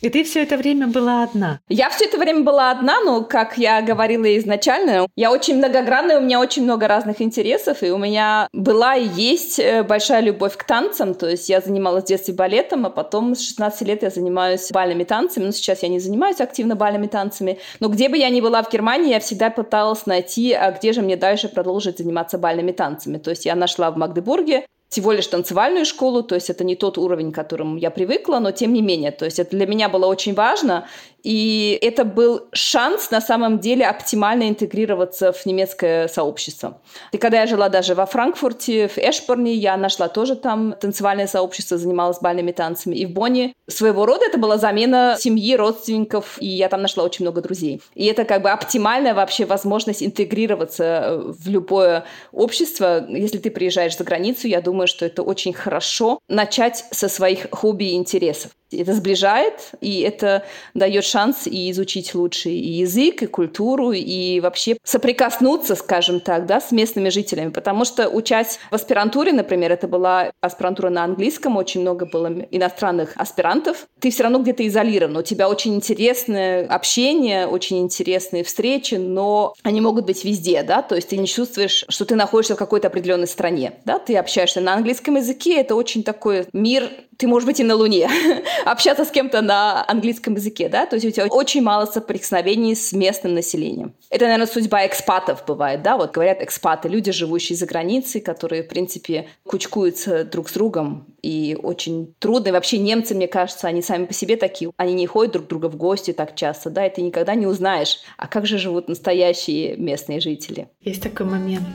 [0.00, 1.60] И ты все это время была одна.
[1.68, 6.22] Я все это время была одна, но, как я говорила изначально, я очень многогранная, у
[6.22, 10.64] меня очень много разных интересов, и у меня была и есть э, большая любовь к
[10.64, 14.70] танцам, то есть я занималась в детстве балетом, а потом с 16 лет я занимаюсь
[14.70, 18.40] бальными танцами, но сейчас я не занимаюсь активно бальными танцами, но где бы я ни
[18.40, 22.72] была в Германии, я всегда пыталась найти, а где же мне дальше продолжить заниматься бальными
[22.72, 23.18] танцами.
[23.18, 26.98] То есть я нашла в Магдебурге всего лишь танцевальную школу, то есть это не тот
[26.98, 30.06] уровень, к которому я привыкла, но тем не менее, то есть это для меня было
[30.06, 30.88] очень важно,
[31.22, 36.80] и это был шанс на самом деле оптимально интегрироваться в немецкое сообщество.
[37.12, 41.78] И когда я жила даже во Франкфурте, в Эшборне, я нашла тоже там танцевальное сообщество,
[41.78, 42.96] занималась бальными танцами.
[42.96, 47.24] И в Бонне своего рода это была замена семьи, родственников, и я там нашла очень
[47.24, 47.82] много друзей.
[47.94, 53.06] И это как бы оптимальная вообще возможность интегрироваться в любое общество.
[53.08, 57.84] Если ты приезжаешь за границу, я думаю, что это очень хорошо начать со своих хобби
[57.84, 58.52] и интересов.
[58.72, 64.76] Это сближает, и это дает шанс и изучить лучше и язык, и культуру, и вообще
[64.84, 67.50] соприкоснуться, скажем так, да, с местными жителями.
[67.50, 73.12] Потому что, учась в аспирантуре, например, это была аспирантура на английском, очень много было иностранных
[73.16, 75.16] аспирантов, ты все равно где-то изолирован.
[75.16, 80.94] У тебя очень интересное общение, очень интересные встречи, но они могут быть везде, да, то
[80.94, 84.74] есть ты не чувствуешь, что ты находишься в какой-то определенной стране, да, ты общаешься на
[84.74, 88.08] английском языке, это очень такой мир ты можешь быть и на Луне,
[88.64, 92.92] общаться с кем-то на английском языке, да, то есть у тебя очень мало соприкосновений с
[92.92, 93.94] местным населением.
[94.08, 98.68] Это, наверное, судьба экспатов бывает, да, вот говорят экспаты, люди, живущие за границей, которые, в
[98.68, 104.06] принципе, кучкуются друг с другом, и очень трудно, и вообще немцы, мне кажется, они сами
[104.06, 106.94] по себе такие, они не ходят друг к другу в гости так часто, да, и
[106.94, 110.68] ты никогда не узнаешь, а как же живут настоящие местные жители.
[110.80, 111.66] Есть такой момент.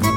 [0.00, 0.07] в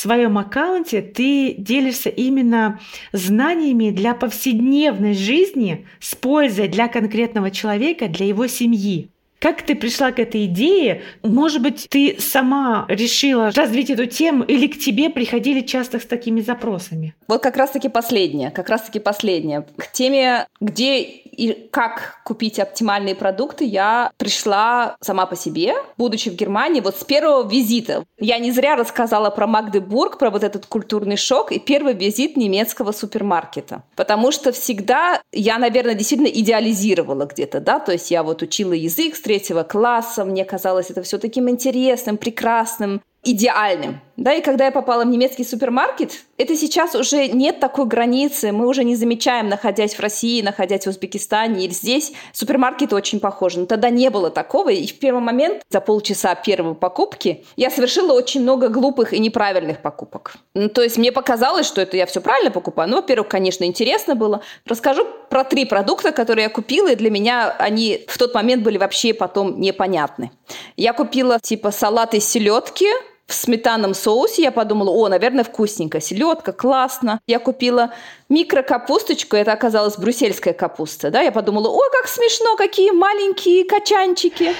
[0.00, 2.80] своем аккаунте ты делишься именно
[3.12, 9.10] знаниями для повседневной жизни с пользой для конкретного человека, для его семьи.
[9.40, 11.02] Как ты пришла к этой идее?
[11.22, 16.42] Может быть, ты сама решила развить эту тему или к тебе приходили часто с такими
[16.42, 17.14] запросами?
[17.26, 19.66] Вот как раз-таки последнее, как раз-таки последнее.
[19.78, 26.34] К теме, где и как купить оптимальные продукты, я пришла сама по себе, будучи в
[26.34, 28.04] Германии, вот с первого визита.
[28.18, 32.92] Я не зря рассказала про Магдебург, про вот этот культурный шок и первый визит немецкого
[32.92, 33.84] супермаркета.
[33.96, 39.16] Потому что всегда я, наверное, действительно идеализировала где-то, да, то есть я вот учила язык
[39.16, 44.00] с третьего класса, мне казалось это все таким интересным, прекрасным, идеальным.
[44.20, 48.52] Да, и когда я попала в немецкий супермаркет, это сейчас уже нет такой границы.
[48.52, 53.58] Мы уже не замечаем, находясь в России, находясь в Узбекистане или здесь, супермаркеты очень похожи.
[53.58, 54.68] Но тогда не было такого.
[54.68, 59.80] И в первый момент, за полчаса первой покупки, я совершила очень много глупых и неправильных
[59.80, 60.34] покупок.
[60.54, 62.90] Ну, то есть мне показалось, что это я все правильно покупаю.
[62.90, 64.42] Ну, во-первых, конечно, интересно было.
[64.66, 68.76] Расскажу про три продукта, которые я купила, и для меня они в тот момент были
[68.76, 70.30] вообще потом непонятны.
[70.76, 72.86] Я купила типа салат из селедки,
[73.30, 74.42] в сметанном соусе.
[74.42, 76.00] Я подумала, о, наверное, вкусненько.
[76.00, 77.20] Селедка, классно.
[77.26, 77.92] Я купила
[78.28, 81.10] микрокапусточку, это оказалась брюссельская капуста.
[81.10, 81.20] Да?
[81.20, 84.54] Я подумала, ой, как смешно, какие маленькие качанчики.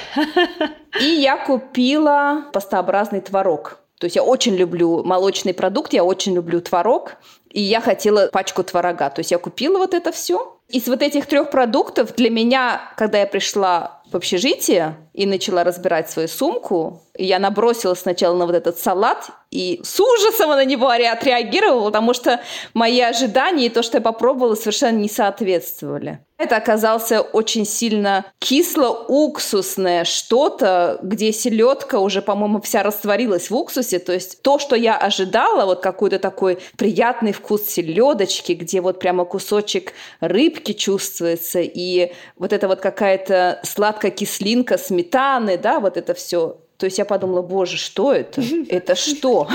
[1.01, 3.79] И я купила пастообразный творог.
[4.01, 7.17] То есть я очень люблю молочный продукт, я очень люблю творог,
[7.51, 9.11] и я хотела пачку творога.
[9.11, 13.19] То есть я купила вот это все, Из вот этих трех продуктов для меня, когда
[13.19, 18.79] я пришла в общежитие и начала разбирать свою сумку, я набросилась сначала на вот этот
[18.79, 22.41] салат и с ужасом на него отреагировала, потому что
[22.73, 26.21] мои ожидания и то, что я попробовала, совершенно не соответствовали.
[26.39, 33.99] Это оказался очень сильно кисло-уксусное что-то, где селедка уже, по-моему, вся растворилась в уксусе.
[33.99, 39.27] То есть то, что я ожидала, вот какой-то такой приятный вкус селедочки, где вот прямо
[39.27, 46.60] кусочек рыбки чувствуется, и вот это вот какая-то сладкая кислинка сметаны, да, вот это все
[46.81, 48.43] то есть я подумала, боже, что это?
[48.71, 49.47] Это что?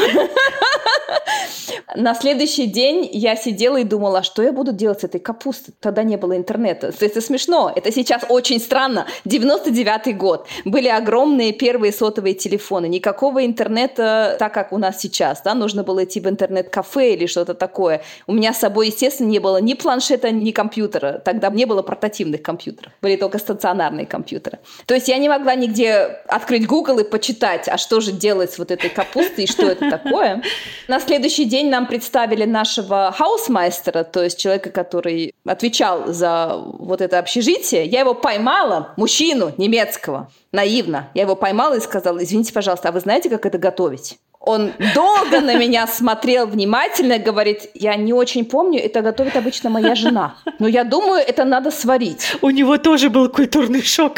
[1.95, 5.73] На следующий день я сидела и думала, что я буду делать с этой капустой?
[5.79, 6.91] Тогда не было интернета.
[6.99, 7.71] Это смешно.
[7.73, 9.07] Это сейчас очень странно.
[9.25, 10.47] 99-й год.
[10.65, 12.88] Были огромные первые сотовые телефоны.
[12.88, 15.41] Никакого интернета, так как у нас сейчас.
[15.41, 15.53] Да?
[15.53, 18.01] Нужно было идти в интернет-кафе или что-то такое.
[18.27, 21.21] У меня с собой, естественно, не было ни планшета, ни компьютера.
[21.23, 22.91] Тогда не было портативных компьютеров.
[23.01, 24.59] Были только стационарные компьютеры.
[24.85, 25.93] То есть я не могла нигде
[26.27, 29.89] открыть Google и почитать, а что же делать с вот этой капустой и что это
[29.89, 30.43] такое.
[30.89, 36.99] На следующий день нам представили нашего Hausmeister а, то есть человека, который отвечал за вот
[36.99, 37.86] это общежитие.
[37.86, 41.10] Я его поймала, мужчину немецкого, наивно.
[41.13, 44.19] Я его поймала и сказала, извините, пожалуйста, а вы знаете, как это готовить?
[44.41, 49.95] Он долго на меня смотрел внимательно, говорит, я не очень помню, это готовит обычно моя
[49.95, 50.36] жена.
[50.60, 52.36] Но я думаю, это надо сварить.
[52.41, 54.17] У него тоже был культурный шок.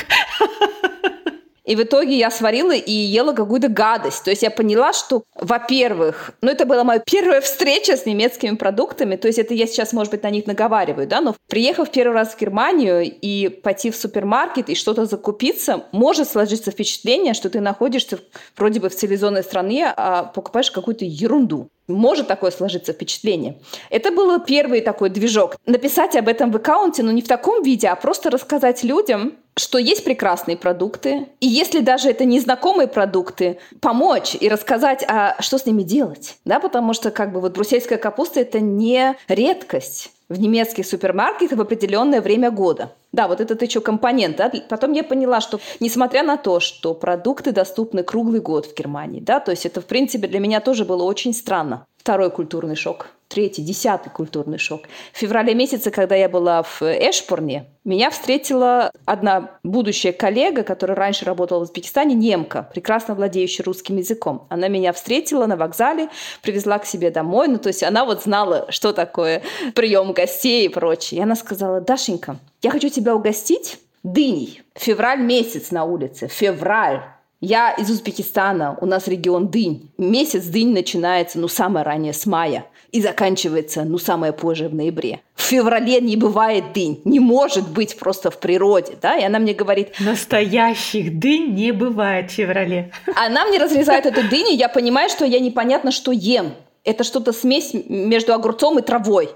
[1.67, 4.23] И в итоге я сварила и ела какую-то гадость.
[4.23, 9.17] То есть я поняла, что, во-первых, ну это была моя первая встреча с немецкими продуктами,
[9.17, 12.34] то есть это я сейчас, может быть, на них наговариваю, да, но приехав первый раз
[12.34, 18.19] в Германию и пойти в супермаркет и что-то закупиться, может сложиться впечатление, что ты находишься
[18.56, 21.69] вроде бы в цивилизованной стране, а покупаешь какую-то ерунду.
[21.88, 23.58] Может такое сложиться впечатление.
[23.89, 25.56] Это был первый такой движок.
[25.65, 29.78] Написать об этом в аккаунте, но не в таком виде, а просто рассказать людям, что
[29.78, 35.65] есть прекрасные продукты, и если даже это незнакомые продукты, помочь и рассказать, а что с
[35.65, 40.86] ними делать, да, потому что как бы вот брусельская капуста это не редкость в немецких
[40.86, 42.94] супермаркетах в определенное время года.
[43.12, 44.38] Да, вот этот еще компонент.
[44.38, 44.52] Да?
[44.70, 49.40] Потом я поняла, что несмотря на то, что продукты доступны круглый год в Германии, да,
[49.40, 51.86] то есть это, в принципе, для меня тоже было очень странно.
[51.98, 54.84] Второй культурный шок третий, десятый культурный шок.
[55.13, 61.26] В феврале месяце, когда я была в Эшпорне, меня встретила одна будущая коллега, которая раньше
[61.26, 64.48] работала в Узбекистане, немка, прекрасно владеющая русским языком.
[64.50, 66.10] Она меня встретила на вокзале,
[66.42, 69.42] привезла к себе домой, ну то есть она вот знала, что такое
[69.76, 71.20] прием гостей и прочее.
[71.20, 74.62] И она сказала, Дашенька, я хочу тебя угостить дыней.
[74.76, 77.02] Февраль месяц на улице, февраль.
[77.39, 79.91] Я из Узбекистана, у нас регион дынь.
[80.00, 85.19] Месяц дынь начинается, ну, самое раннее, с мая и заканчивается, ну, самое позже в ноябре.
[85.36, 89.54] В феврале не бывает дынь, не может быть просто в природе, да, и она мне
[89.54, 89.89] говорит...
[90.00, 92.91] Настоящих дынь не бывает в феврале.
[93.15, 96.54] Она мне разрезает эту дыню, я понимаю, что я непонятно, что ем.
[96.88, 99.30] Это что-то смесь между огурцом и травой.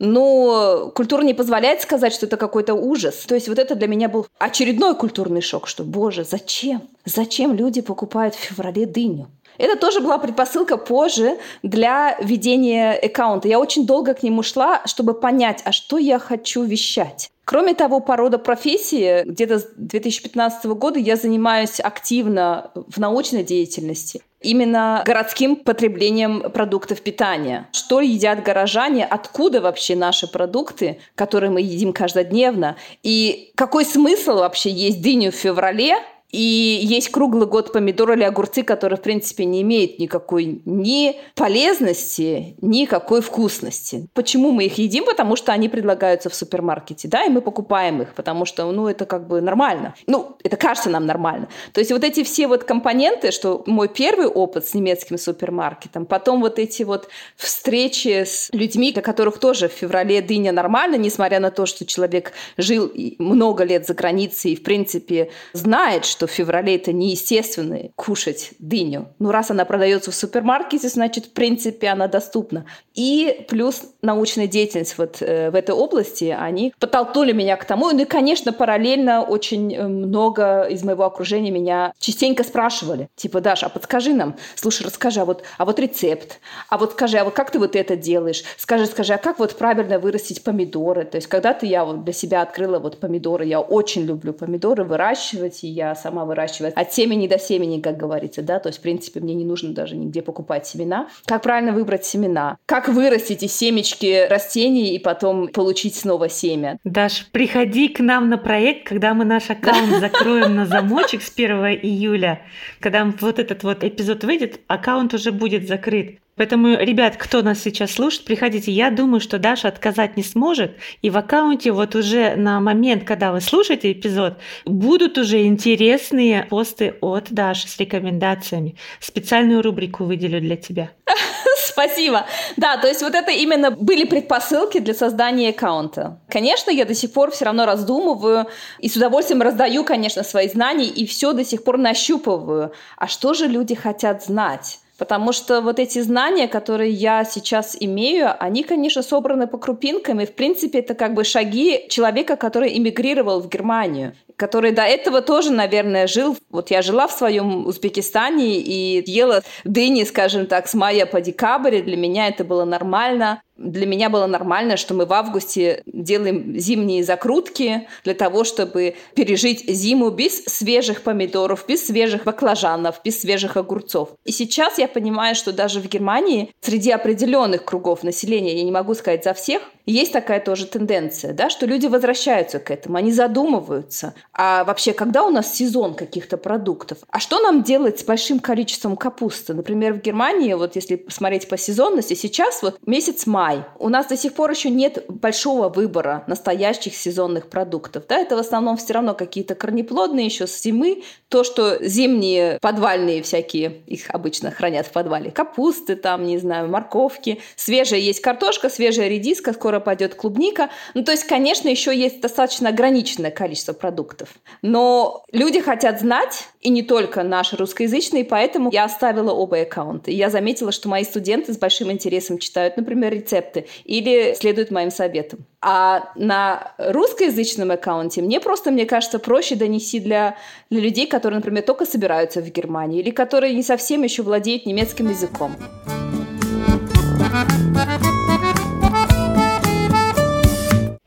[0.00, 3.24] Но культура не позволяет сказать, что это какой-то ужас.
[3.28, 6.82] То есть вот это для меня был очередной культурный шок, что, боже, зачем?
[7.04, 9.28] Зачем люди покупают в феврале дыню?
[9.56, 13.46] Это тоже была предпосылка позже для ведения аккаунта.
[13.46, 17.30] Я очень долго к нему шла, чтобы понять, а что я хочу вещать.
[17.44, 24.22] Кроме того, по роду профессии, где-то с 2015 года я занимаюсь активно в научной деятельности
[24.46, 27.68] именно городским потреблением продуктов питания.
[27.72, 34.70] Что едят горожане, откуда вообще наши продукты, которые мы едим каждодневно, и какой смысл вообще
[34.70, 35.96] есть дыню в феврале,
[36.30, 42.56] и есть круглый год помидоры или огурцы, которые, в принципе, не имеют никакой ни полезности,
[42.60, 44.08] никакой вкусности.
[44.12, 45.04] Почему мы их едим?
[45.04, 49.06] Потому что они предлагаются в супермаркете, да, и мы покупаем их, потому что, ну, это
[49.06, 49.94] как бы нормально.
[50.06, 51.48] Ну, это кажется нам нормально.
[51.72, 56.40] То есть вот эти все вот компоненты, что мой первый опыт с немецким супермаркетом, потом
[56.40, 61.50] вот эти вот встречи с людьми, для которых тоже в феврале дыня нормально, несмотря на
[61.50, 66.76] то, что человек жил много лет за границей и, в принципе, знает, что в феврале
[66.76, 69.08] это неестественно кушать дыню.
[69.18, 72.64] Ну, раз она продается в супермаркете, значит, в принципе, она доступна.
[72.94, 77.90] И плюс научная деятельность вот э, в этой области, они подтолкнули меня к тому.
[77.90, 83.10] Ну и, конечно, параллельно очень э, много из моего окружения меня частенько спрашивали.
[83.14, 87.18] Типа, Даша, а подскажи нам, слушай, расскажи, а вот, а вот рецепт, а вот скажи,
[87.18, 88.42] а вот как ты вот это делаешь?
[88.56, 91.04] Скажи, скажи, а как вот правильно вырастить помидоры?
[91.04, 95.62] То есть когда-то я вот для себя открыла вот помидоры, я очень люблю помидоры выращивать,
[95.62, 99.18] и я сама выращиваю от семени до семени, как говорится, да, то есть, в принципе,
[99.18, 101.08] мне не нужно даже нигде покупать семена.
[101.24, 102.58] Как правильно выбрать семена?
[102.64, 106.78] Как вырастить из семечки растений и потом получить снова семя?
[106.84, 111.56] Даш, приходи к нам на проект, когда мы наш аккаунт закроем на замочек с 1
[111.82, 112.42] июля.
[112.78, 116.20] Когда вот этот вот эпизод выйдет, аккаунт уже будет закрыт.
[116.36, 118.70] Поэтому, ребят, кто нас сейчас слушает, приходите.
[118.70, 120.76] Я думаю, что Даша отказать не сможет.
[121.00, 124.34] И в аккаунте вот уже на момент, когда вы слушаете эпизод,
[124.66, 128.76] будут уже интересные посты от Даши с рекомендациями.
[129.00, 130.90] Специальную рубрику выделю для тебя.
[131.56, 132.26] Спасибо.
[132.56, 136.20] Да, то есть вот это именно были предпосылки для создания аккаунта.
[136.28, 138.46] Конечно, я до сих пор все равно раздумываю
[138.78, 142.72] и с удовольствием раздаю, конечно, свои знания и все до сих пор нащупываю.
[142.96, 144.80] А что же люди хотят знать?
[144.98, 150.20] Потому что вот эти знания, которые я сейчас имею, они, конечно, собраны по крупинкам.
[150.20, 155.22] И, в принципе, это как бы шаги человека, который эмигрировал в Германию который до этого
[155.22, 156.36] тоже, наверное, жил.
[156.50, 161.80] Вот я жила в своем Узбекистане и ела дыни, скажем так, с мая по декабрь.
[161.80, 163.42] Для меня это было нормально.
[163.58, 169.64] Для меня было нормально, что мы в августе делаем зимние закрутки для того, чтобы пережить
[169.68, 174.10] зиму без свежих помидоров, без свежих баклажанов, без свежих огурцов.
[174.24, 178.94] И сейчас я понимаю, что даже в Германии среди определенных кругов населения, я не могу
[178.94, 184.14] сказать за всех, есть такая тоже тенденция, да, что люди возвращаются к этому, они задумываются,
[184.32, 186.98] а вообще, когда у нас сезон каких-то продуктов?
[187.08, 189.54] А что нам делать с большим количеством капусты?
[189.54, 194.16] Например, в Германии, вот если посмотреть по сезонности, сейчас вот месяц май, у нас до
[194.16, 199.14] сих пор еще нет большого выбора настоящих сезонных продуктов, да, это в основном все равно
[199.14, 205.30] какие-то корнеплодные еще с зимы, то, что зимние подвальные всякие, их обычно хранят в подвале,
[205.30, 210.70] капусты там, не знаю, морковки, свежая есть картошка, свежая редиска, скоро скоро клубника.
[210.94, 214.28] Ну, то есть, конечно, еще есть достаточно ограниченное количество продуктов.
[214.62, 220.10] Но люди хотят знать, и не только наши русскоязычные, поэтому я оставила оба аккаунта.
[220.10, 225.40] Я заметила, что мои студенты с большим интересом читают, например, рецепты или следуют моим советам.
[225.60, 230.36] А на русскоязычном аккаунте мне просто, мне кажется, проще донести для,
[230.70, 235.08] для людей, которые, например, только собираются в Германии или которые не совсем еще владеют немецким
[235.10, 235.56] языком.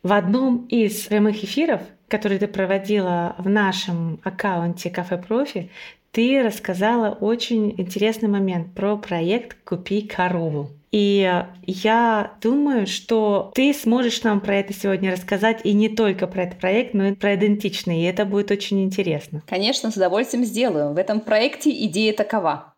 [0.10, 5.70] В одном из прямых эфиров, который ты проводила в нашем аккаунте Кафе Профи,
[6.12, 10.72] ты рассказала очень интересный момент про проект «Купи корову».
[10.92, 11.32] И
[11.68, 16.58] я думаю, что ты сможешь нам про это сегодня рассказать и не только про этот
[16.58, 19.44] проект, но и про идентичный, и это будет очень интересно.
[19.48, 20.92] Конечно, с удовольствием сделаю.
[20.96, 22.74] В этом проекте идея такова.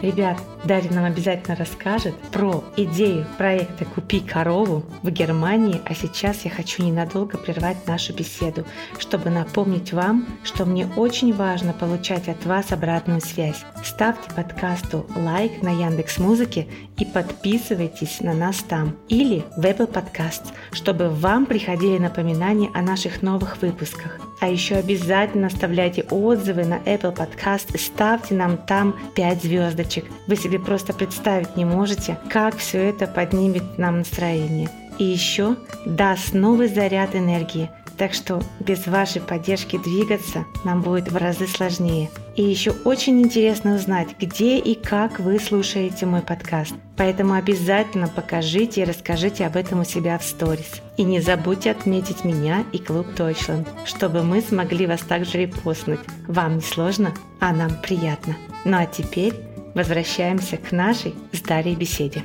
[0.00, 6.50] Ребят, Дарья нам обязательно расскажет про идею проекта «Купи корову» в Германии, а сейчас я
[6.50, 8.64] хочу ненадолго прервать нашу беседу,
[8.98, 13.64] чтобы напомнить вам, что мне очень важно получать от вас обратную связь.
[13.82, 20.52] Ставьте подкасту лайк на Яндекс Музыке и подписывайтесь на нас там или в Apple Podcasts,
[20.70, 24.20] чтобы вам приходили напоминания о наших новых выпусках.
[24.40, 30.04] А еще обязательно оставляйте отзывы на Apple Podcast и ставьте нам там 5 звездочек.
[30.26, 34.68] Вы себе просто представить не можете, как все это поднимет нам настроение.
[34.98, 37.70] И еще даст новый заряд энергии–
[38.02, 42.10] так что без вашей поддержки двигаться нам будет в разы сложнее.
[42.34, 46.74] И еще очень интересно узнать, где и как вы слушаете мой подкаст.
[46.96, 50.82] Поэтому обязательно покажите и расскажите об этом у себя в сторис.
[50.96, 56.00] И не забудьте отметить меня и клуб Deutschland, чтобы мы смогли вас также репостнуть.
[56.26, 58.36] Вам не сложно, а нам приятно.
[58.64, 59.34] Ну а теперь
[59.74, 62.22] возвращаемся к нашей с Дарьей беседе.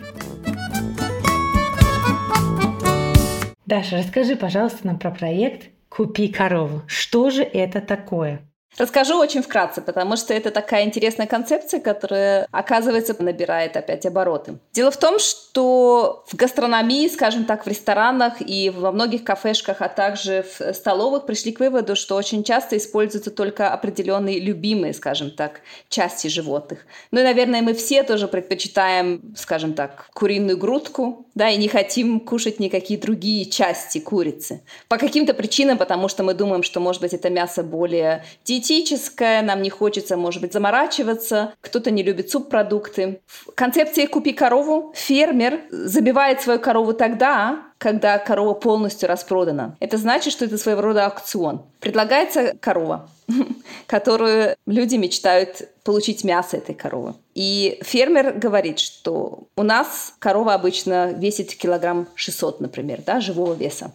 [3.65, 6.83] Даша, расскажи, пожалуйста, нам про проект «Купи корову».
[6.87, 8.46] Что же это такое?
[8.77, 14.59] Расскажу очень вкратце, потому что это такая интересная концепция, которая, оказывается, набирает опять обороты.
[14.71, 19.89] Дело в том, что в гастрономии, скажем так, в ресторанах и во многих кафешках, а
[19.89, 25.61] также в столовых пришли к выводу, что очень часто используются только определенные любимые, скажем так,
[25.89, 26.85] части животных.
[27.09, 32.19] Ну и, наверное, мы все тоже предпочитаем, скажем так, куриную грудку, да, и не хотим
[32.19, 34.61] кушать никакие другие части курицы.
[34.87, 38.23] По каким-то причинам, потому что мы думаем, что, может быть, это мясо более
[38.67, 43.21] диетическое, нам не хочется, может быть, заморачиваться, кто-то не любит субпродукты.
[43.25, 49.77] В концепции «купи корову» фермер забивает свою корову тогда, когда корова полностью распродана.
[49.79, 51.61] Это значит, что это своего рода аукцион.
[51.79, 53.09] Предлагается корова,
[53.87, 57.13] которую люди мечтают получить мясо этой коровы.
[57.35, 63.93] И фермер говорит, что у нас корова обычно весит килограмм 600, например, да, живого веса.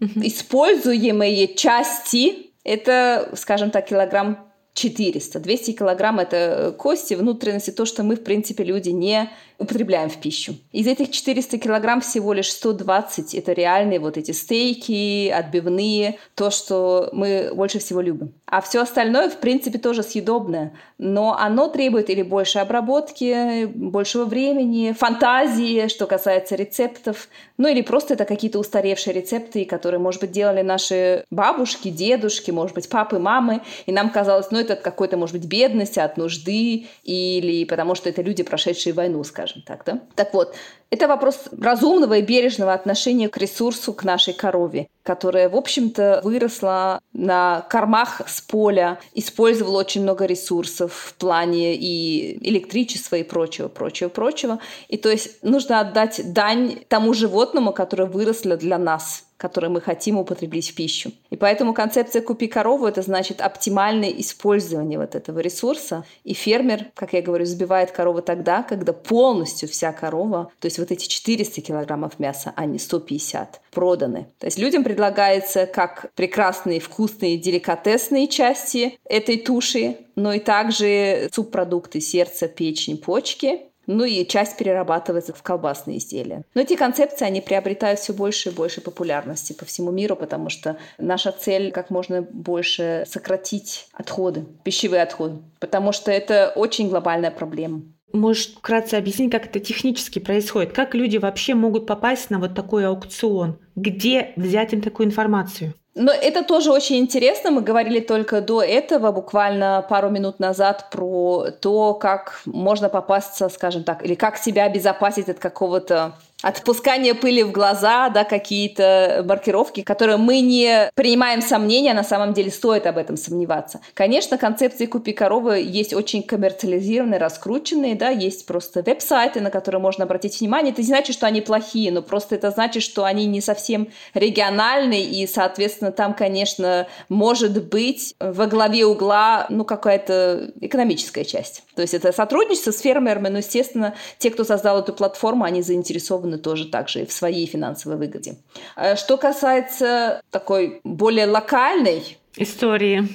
[0.00, 5.40] Используемые части это, скажем так, килограмм 400.
[5.40, 10.54] 200 килограмм– это кости, внутренности, то, что мы, в принципе, люди не употребляем в пищу.
[10.70, 17.08] Из этих 400 килограмм всего лишь 120– это реальные вот эти стейки, отбивные, то, что
[17.12, 18.32] мы больше всего любим.
[18.46, 24.94] А все остальное, в принципе, тоже съедобное, но оно требует или больше обработки, большего времени,
[24.96, 30.62] фантазии, что касается рецептов, ну или просто это какие-то устаревшие рецепты, которые, может быть, делали
[30.62, 35.34] наши бабушки, дедушки, может быть, папы, мамы, и нам казалось, ну это от какой-то, может
[35.34, 40.00] быть, бедности, от нужды, или потому что это люди, прошедшие войну, скажем скажем так, да?
[40.14, 40.54] Так вот,
[40.90, 47.00] это вопрос разумного и бережного отношения к ресурсу, к нашей корове, которая, в общем-то, выросла
[47.12, 54.08] на кормах с поля, использовала очень много ресурсов в плане и электричества и прочего, прочего,
[54.08, 54.60] прочего.
[54.88, 60.18] И то есть нужно отдать дань тому животному, которое выросло для нас которые мы хотим
[60.18, 61.12] употребить в пищу.
[61.30, 66.04] И поэтому концепция «купи корову»— это значит оптимальное использование вот этого ресурса.
[66.24, 70.90] И фермер, как я говорю, сбивает корову тогда, когда полностью вся корова, то есть вот
[70.90, 74.26] эти 400 килограммов мяса, а не 150, проданы.
[74.38, 82.00] То есть людям предлагается как прекрасные, вкусные, деликатесные части этой туши, но и также субпродукты
[82.00, 86.44] сердца, печень, почки, ну и часть перерабатывается в колбасные изделия.
[86.54, 90.76] Но эти концепции, они приобретают все больше и больше популярности по всему миру, потому что
[90.98, 97.82] наша цель как можно больше сократить отходы, пищевые отходы, потому что это очень глобальная проблема.
[98.12, 100.72] Можешь вкратце объяснить, как это технически происходит?
[100.72, 103.58] Как люди вообще могут попасть на вот такой аукцион?
[103.74, 105.74] Где взять им такую информацию?
[105.98, 107.50] Но это тоже очень интересно.
[107.50, 113.82] Мы говорили только до этого, буквально пару минут назад, про то, как можно попасться, скажем
[113.82, 116.12] так, или как себя обезопасить от какого-то
[116.42, 122.50] отпускание пыли в глаза, да, какие-то маркировки, которые мы не принимаем сомнения, на самом деле
[122.50, 123.80] стоит об этом сомневаться.
[123.94, 130.04] Конечно, концепции «Купи коровы» есть очень коммерциализированные, раскрученные, да, есть просто веб-сайты, на которые можно
[130.04, 130.72] обратить внимание.
[130.72, 135.04] Это не значит, что они плохие, но просто это значит, что они не совсем региональные,
[135.04, 141.64] и, соответственно, там, конечно, может быть во главе угла, ну, какая-то экономическая часть.
[141.74, 146.27] То есть это сотрудничество с фермерами, но, естественно, те, кто создал эту платформу, они заинтересованы
[146.28, 148.36] заинтересованы тоже также в своей финансовой выгоде.
[148.76, 153.08] Э, что касается такой более локальной истории.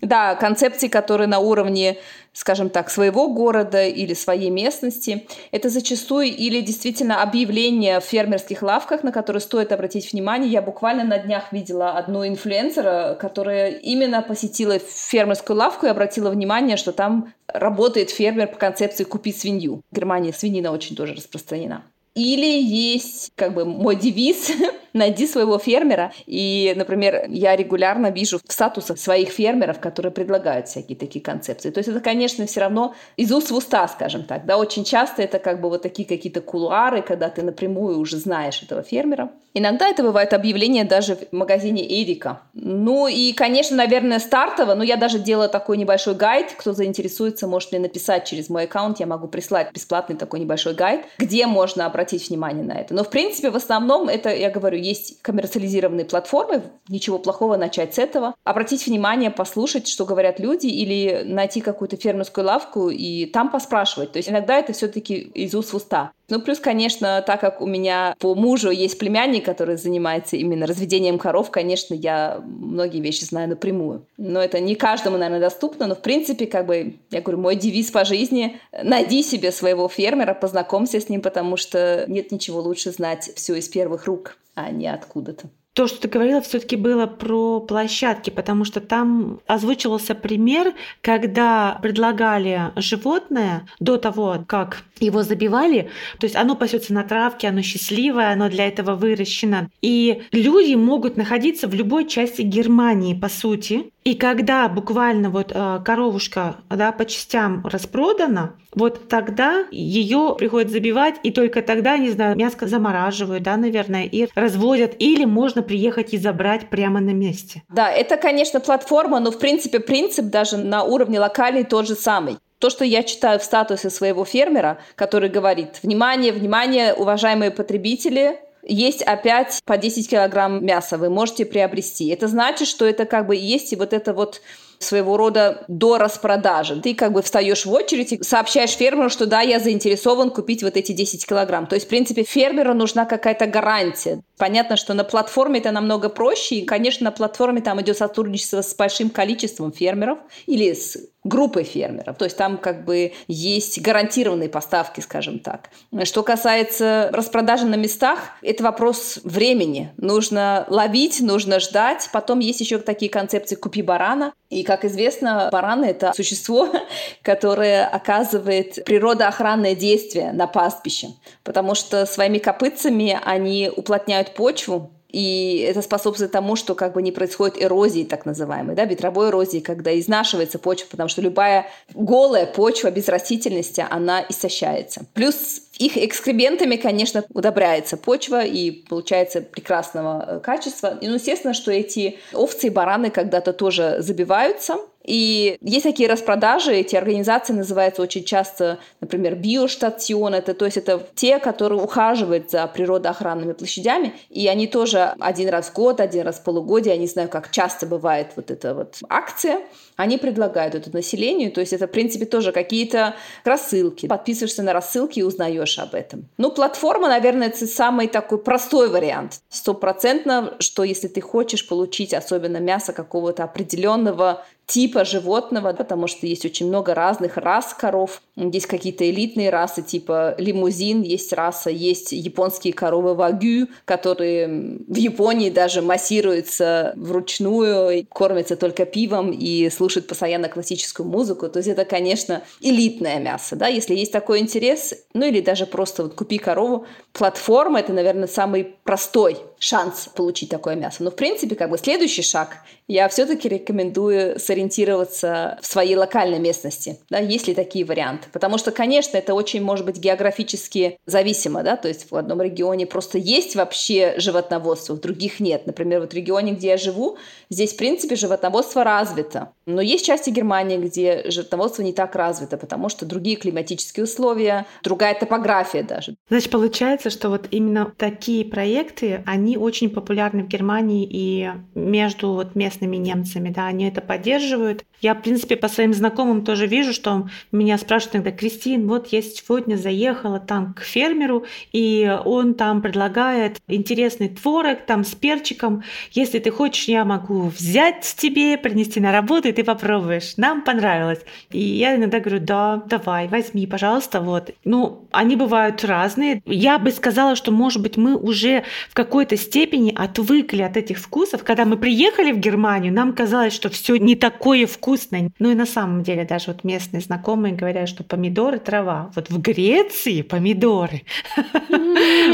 [0.00, 1.98] Да, концепции, которые на уровне,
[2.32, 5.26] скажем так, своего города или своей местности.
[5.52, 10.50] Это зачастую или действительно объявления в фермерских лавках, на которые стоит обратить внимание.
[10.50, 16.76] Я буквально на днях видела одну инфлюенсера, которая именно посетила фермерскую лавку и обратила внимание,
[16.76, 19.82] что там работает фермер по концепции «купи свинью».
[19.90, 21.82] В Германии свинина очень тоже распространена.
[22.14, 24.52] Или есть как бы мой девиз
[24.92, 26.12] найди своего фермера.
[26.26, 31.70] И, например, я регулярно вижу в статусах своих фермеров, которые предлагают всякие такие концепции.
[31.70, 34.44] То есть это, конечно, все равно из уст в уста, скажем так.
[34.44, 38.62] Да, очень часто это как бы вот такие какие-то кулуары, когда ты напрямую уже знаешь
[38.62, 39.30] этого фермера.
[39.54, 42.40] Иногда это бывает объявление даже в магазине Эрика.
[42.54, 46.52] Ну и, конечно, наверное, стартово, но я даже делала такой небольшой гайд.
[46.52, 51.02] Кто заинтересуется, может мне написать через мой аккаунт, я могу прислать бесплатный такой небольшой гайд,
[51.18, 52.94] где можно обратить внимание на это.
[52.94, 57.98] Но, в принципе, в основном это, я говорю, есть коммерциализированные платформы, ничего плохого начать с
[57.98, 58.34] этого.
[58.44, 64.12] Обратить внимание, послушать, что говорят люди, или найти какую-то фермерскую лавку и там поспрашивать.
[64.12, 66.12] То есть иногда это все-таки из уст в уста.
[66.32, 71.18] Ну, плюс, конечно, так как у меня по мужу есть племянник, который занимается именно разведением
[71.18, 74.06] коров, конечно, я многие вещи знаю напрямую.
[74.16, 77.90] Но это не каждому, наверное, доступно, но, в принципе, как бы, я говорю, мой девиз
[77.90, 83.30] по жизни– найди себе своего фермера, познакомься с ним, потому что нет ничего лучше знать
[83.36, 88.30] все из первых рук, а не откуда-то то, что ты говорила, все-таки было про площадки,
[88.30, 96.36] потому что там озвучивался пример, когда предлагали животное до того, как его забивали, то есть
[96.36, 99.70] оно пасется на травке, оно счастливое, оно для этого выращено.
[99.80, 103.90] И люди могут находиться в любой части Германии, по сути.
[104.04, 111.16] И когда буквально вот э, коровушка да, по частям распродана, вот тогда ее приходят забивать,
[111.22, 116.18] и только тогда, не знаю, мяско замораживают, да, наверное, и разводят, или можно приехать и
[116.18, 117.62] забрать прямо на месте.
[117.68, 122.38] Да, это, конечно, платформа, но, в принципе, принцип даже на уровне локальный тот же самый.
[122.58, 129.02] То, что я читаю в статусе своего фермера, который говорит, внимание, внимание, уважаемые потребители, есть
[129.02, 132.08] опять по 10 килограмм мяса вы можете приобрести.
[132.08, 134.40] Это значит, что это как бы есть и вот это вот
[134.82, 136.80] своего рода до распродажи.
[136.80, 140.76] Ты как бы встаешь в очередь и сообщаешь фермеру, что да, я заинтересован купить вот
[140.76, 141.66] эти 10 килограмм.
[141.66, 144.22] То есть, в принципе, фермеру нужна какая-то гарантия.
[144.38, 148.74] Понятно, что на платформе это намного проще, и, конечно, на платформе там идет сотрудничество с
[148.74, 152.16] большим количеством фермеров или с группой фермеров.
[152.16, 155.70] То есть там как бы есть гарантированные поставки, скажем так.
[156.04, 159.92] Что касается распродажи на местах, это вопрос времени.
[159.96, 162.08] Нужно ловить, нужно ждать.
[162.12, 164.32] Потом есть еще такие концепции «купи барана».
[164.50, 166.68] И, как известно, бараны– это существо,
[167.22, 171.08] которое оказывает природоохранное действие на пастбище,
[171.42, 177.12] потому что своими копытцами они уплотняют почву, и это способствует тому, что как бы не
[177.12, 182.90] происходит эрозии так называемой, да, ветровой эрозии, когда изнашивается почва, потому что любая голая почва
[182.90, 185.04] без растительности, она истощается.
[185.12, 190.98] Плюс их экскрементами, конечно, удобряется почва и получается прекрасного э, качества.
[191.00, 196.72] И, ну, естественно, что эти овцы и бараны когда-то тоже забиваются, и есть такие распродажи,
[196.72, 202.66] эти организации называются очень часто, например, биоштацион, это, то есть это те, которые ухаживают за
[202.66, 207.06] природоохранными площадями, и они тоже один раз в год, один раз в полугодие, я не
[207.06, 209.60] знаю, как часто бывает вот эта вот акция,
[209.96, 213.14] они предлагают это населению, то есть это, в принципе, тоже какие-то
[213.44, 214.06] рассылки.
[214.06, 216.28] Подписываешься на рассылки и узнаешь об этом.
[216.38, 219.40] Ну, платформа, наверное, это самый такой простой вариант.
[219.48, 226.46] Стопроцентно, что если ты хочешь получить особенно мясо какого-то определенного типа животного, потому что есть
[226.46, 228.22] очень много разных рас коров.
[228.36, 235.50] Есть какие-то элитные расы, типа лимузин, есть раса, есть японские коровы вагю, которые в Японии
[235.50, 241.48] даже массируются вручную, кормятся только пивом и слушают постоянно классическую музыку.
[241.48, 246.04] То есть это, конечно, элитное мясо, да, если есть такой интерес, ну или даже просто
[246.04, 246.86] вот купи корову.
[247.12, 251.04] Платформа– это, наверное, самый простой шанс получить такое мясо.
[251.04, 252.56] Но, в принципе, как бы следующий шаг,
[252.88, 258.26] я все-таки рекомендую сориентироваться в своей локальной местности, да, есть ли такие варианты.
[258.32, 262.86] Потому что, конечно, это очень может быть географически зависимо, да, то есть в одном регионе
[262.86, 265.64] просто есть вообще животноводство, в других нет.
[265.64, 267.16] Например, вот в регионе, где я живу,
[267.48, 269.52] здесь, в принципе, животноводство развито.
[269.64, 275.14] Но есть части Германии, где животноводство не так развито, потому что другие климатические условия, другая
[275.14, 276.16] топография даже.
[276.28, 282.54] Значит, получается, что вот именно такие проекты, они очень популярны в Германии и между вот
[282.54, 284.84] местными немцами, да, они это поддерживают.
[285.00, 289.20] Я, в принципе, по своим знакомым тоже вижу, что меня спрашивают иногда, Кристин, вот я
[289.20, 295.82] сегодня заехала там к фермеру, и он там предлагает интересный творог там с перчиком.
[296.12, 300.36] Если ты хочешь, я могу взять тебе, принести на работу, и ты попробуешь.
[300.36, 301.20] Нам понравилось.
[301.50, 304.50] И я иногда говорю, да, давай, возьми, пожалуйста, вот.
[304.64, 306.42] Ну, они бывают разные.
[306.46, 311.44] Я бы сказала, что, может быть, мы уже в какой-то степени отвыкли от этих вкусов.
[311.44, 315.30] Когда мы приехали в Германию, нам казалось, что все не такое вкусное, вкусно.
[315.38, 319.10] Ну и на самом деле даже вот местные знакомые говорят, что помидоры трава.
[319.14, 321.02] Вот в Греции помидоры.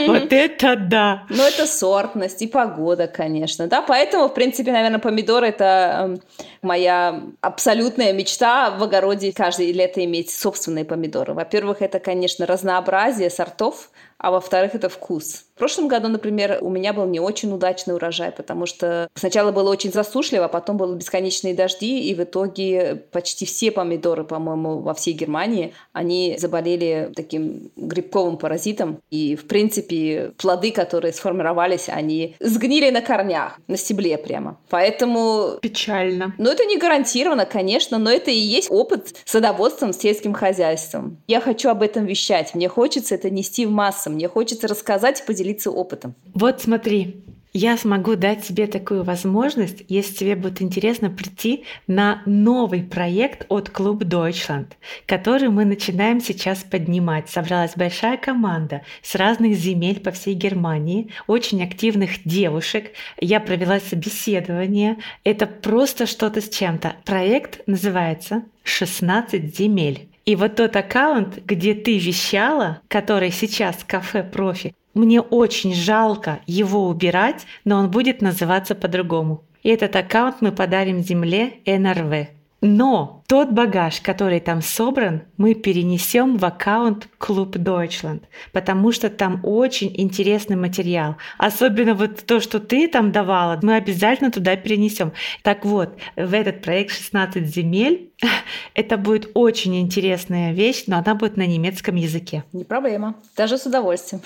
[0.06, 1.24] Вот это да.
[1.28, 3.66] Ну это сортность и погода, конечно.
[3.66, 6.20] Да, поэтому, в принципе, наверное, помидоры это эм,
[6.62, 11.34] моя абсолютная мечта в огороде каждое лето иметь собственные помидоры.
[11.34, 15.44] Во-первых, это, конечно, разнообразие сортов, а во-вторых, это вкус.
[15.58, 19.68] В прошлом году, например, у меня был не очень удачный урожай, потому что сначала было
[19.70, 24.94] очень засушливо, а потом были бесконечные дожди, и в итоге почти все помидоры, по-моему, во
[24.94, 32.90] всей Германии, они заболели таким грибковым паразитом, и, в принципе, плоды, которые сформировались, они сгнили
[32.90, 34.60] на корнях, на стебле прямо.
[34.68, 35.58] Поэтому...
[35.60, 36.36] Печально.
[36.38, 41.20] Ну, это не гарантированно, конечно, но это и есть опыт садоводством, сельским хозяйством.
[41.26, 45.24] Я хочу об этом вещать, мне хочется это нести в массы, мне хочется рассказать и
[45.24, 46.14] поделиться поделиться опытом.
[46.34, 47.24] Вот смотри,
[47.54, 53.70] я смогу дать тебе такую возможность, если тебе будет интересно прийти на новый проект от
[53.70, 54.72] Клуб Deutschland,
[55.06, 57.30] который мы начинаем сейчас поднимать.
[57.30, 62.92] Собралась большая команда с разных земель по всей Германии, очень активных девушек.
[63.18, 64.98] Я провела собеседование.
[65.24, 66.96] Это просто что-то с чем-то.
[67.04, 70.08] Проект называется «16 земель».
[70.28, 76.88] И вот тот аккаунт, где ты вещала, который сейчас кафе профи, мне очень жалко его
[76.88, 79.44] убирать, но он будет называться по-другому.
[79.62, 82.28] И этот аккаунт мы подарим Земле НРВ.
[82.60, 89.40] Но тот багаж, который там собран, мы перенесем в аккаунт Клуб Deutschland, потому что там
[89.44, 91.16] очень интересный материал.
[91.38, 95.12] Особенно вот то, что ты там давала, мы обязательно туда перенесем.
[95.44, 98.10] Так вот, в этот проект 16 земель
[98.74, 102.42] это будет очень интересная вещь, но она будет на немецком языке.
[102.52, 103.14] Не проблема.
[103.36, 104.20] Даже с удовольствием.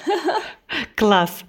[0.97, 1.45] Класс.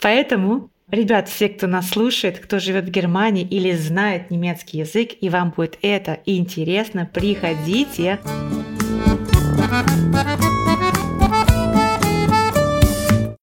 [0.00, 5.30] Поэтому Ребят, все, кто нас слушает, кто живет в Германии или знает немецкий язык, и
[5.30, 8.18] вам будет это интересно, приходите.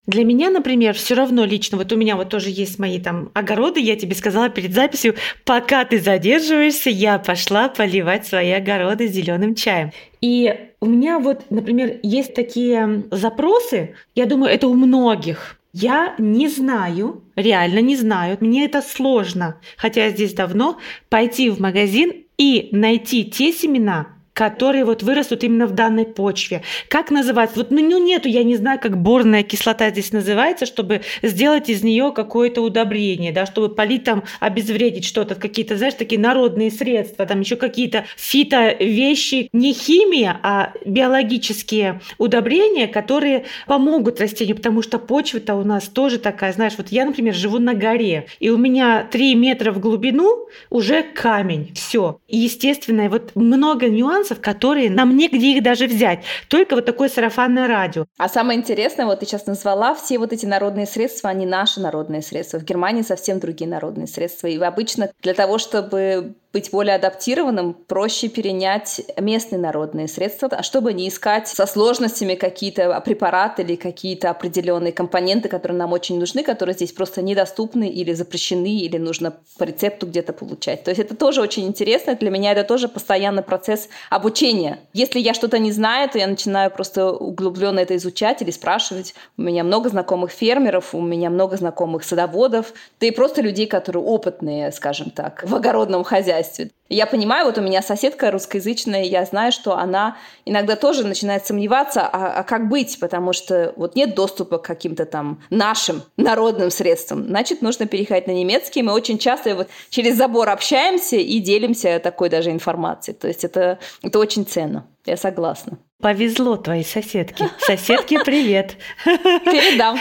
[0.06, 3.80] Для меня, например, все равно лично, вот у меня вот тоже есть мои там огороды,
[3.80, 9.90] я тебе сказала перед записью, пока ты задерживаешься, я пошла поливать свои огороды зеленым чаем.
[10.20, 16.48] И у меня вот, например, есть такие запросы, я думаю, это у многих, я не
[16.48, 22.68] знаю, реально не знаю, мне это сложно, хотя я здесь давно, пойти в магазин и
[22.72, 26.62] найти те семена, которые вот вырастут именно в данной почве.
[26.88, 27.58] Как называется?
[27.58, 31.82] Вот ну, ну нету, я не знаю, как борная кислота здесь называется, чтобы сделать из
[31.82, 37.40] нее какое-то удобрение, да, чтобы полить там, обезвредить что-то, какие-то, знаешь, такие народные средства, там
[37.40, 45.54] еще какие-то фито вещи, не химия, а биологические удобрения, которые помогут растению, потому что почва-то
[45.54, 49.34] у нас тоже такая, знаешь, вот я, например, живу на горе, и у меня 3
[49.34, 52.20] метра в глубину уже камень, все.
[52.28, 56.24] И, естественно, вот много нюансов, нюансов, которые нам негде их даже взять.
[56.48, 58.06] Только вот такое сарафанное радио.
[58.18, 62.22] А самое интересное, вот ты сейчас назвала, все вот эти народные средства, они наши народные
[62.22, 62.58] средства.
[62.58, 64.46] В Германии совсем другие народные средства.
[64.46, 70.92] И обычно для того, чтобы быть более адаптированным, проще перенять местные народные средства, а чтобы
[70.92, 76.74] не искать со сложностями какие-то препараты или какие-то определенные компоненты, которые нам очень нужны, которые
[76.74, 80.82] здесь просто недоступны или запрещены, или нужно по рецепту где-то получать.
[80.82, 82.16] То есть это тоже очень интересно.
[82.16, 84.80] Для меня это тоже постоянный процесс обучения.
[84.92, 89.14] Если я что-то не знаю, то я начинаю просто углубленно это изучать или спрашивать.
[89.36, 94.02] У меня много знакомых фермеров, у меня много знакомых садоводов, да и просто людей, которые
[94.02, 96.70] опытные, скажем так, в огородном хозяйстве хозяйстве.
[96.88, 102.00] Я понимаю, вот у меня соседка русскоязычная, я знаю, что она иногда тоже начинает сомневаться,
[102.02, 107.26] а, а как быть, потому что вот нет доступа к каким-то там нашим народным средствам.
[107.26, 108.82] Значит, нужно переходить на немецкий.
[108.82, 113.16] Мы очень часто вот через забор общаемся и делимся такой даже информацией.
[113.16, 114.86] То есть это, это очень ценно.
[115.06, 115.78] Я согласна.
[116.00, 117.50] Повезло твоей соседке.
[117.58, 118.76] Соседке привет.
[119.04, 119.98] Передам.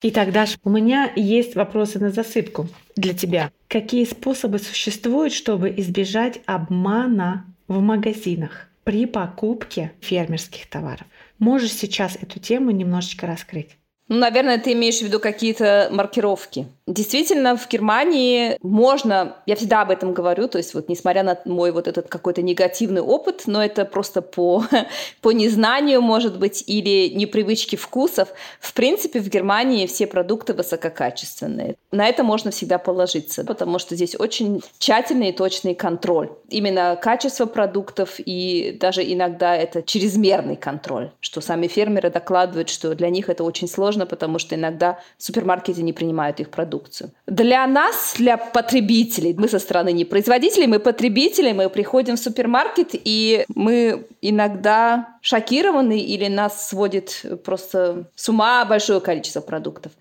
[0.06, 3.52] Итак, Даша, у меня есть вопросы на засыпку для тебя.
[3.70, 11.08] Какие способы существуют, чтобы избежать обмана в магазинах при покупке фермерских товаров?
[11.40, 13.78] Можешь сейчас эту тему немножечко раскрыть?
[14.10, 16.68] Ну, наверное, ты имеешь в виду какие-то маркировки.
[16.86, 21.72] Действительно, в Германии можно, я всегда об этом говорю, то есть вот несмотря на мой
[21.72, 24.66] вот этот какой-то негативный опыт, но это просто по,
[25.22, 28.28] по незнанию, может быть, или непривычке вкусов,
[28.60, 31.78] в принципе, в Германии все продукты высококачественные.
[31.92, 36.32] На это можно всегда положиться, потому что здесь очень тщательный и точный контроль.
[36.50, 43.10] Именно качество продуктов и даже иногда это чрезмерный контроль, что сами фермеры докладывают, что для
[43.10, 47.12] них это очень сложно, потому что иногда супермаркеты не принимают их продукцию.
[47.28, 52.90] Для нас, для потребителей, мы со стороны не производителей, мы потребители, мы приходим в супермаркет,
[52.94, 59.92] и мы иногда шокированы или нас сводит просто с ума большое количество продуктов.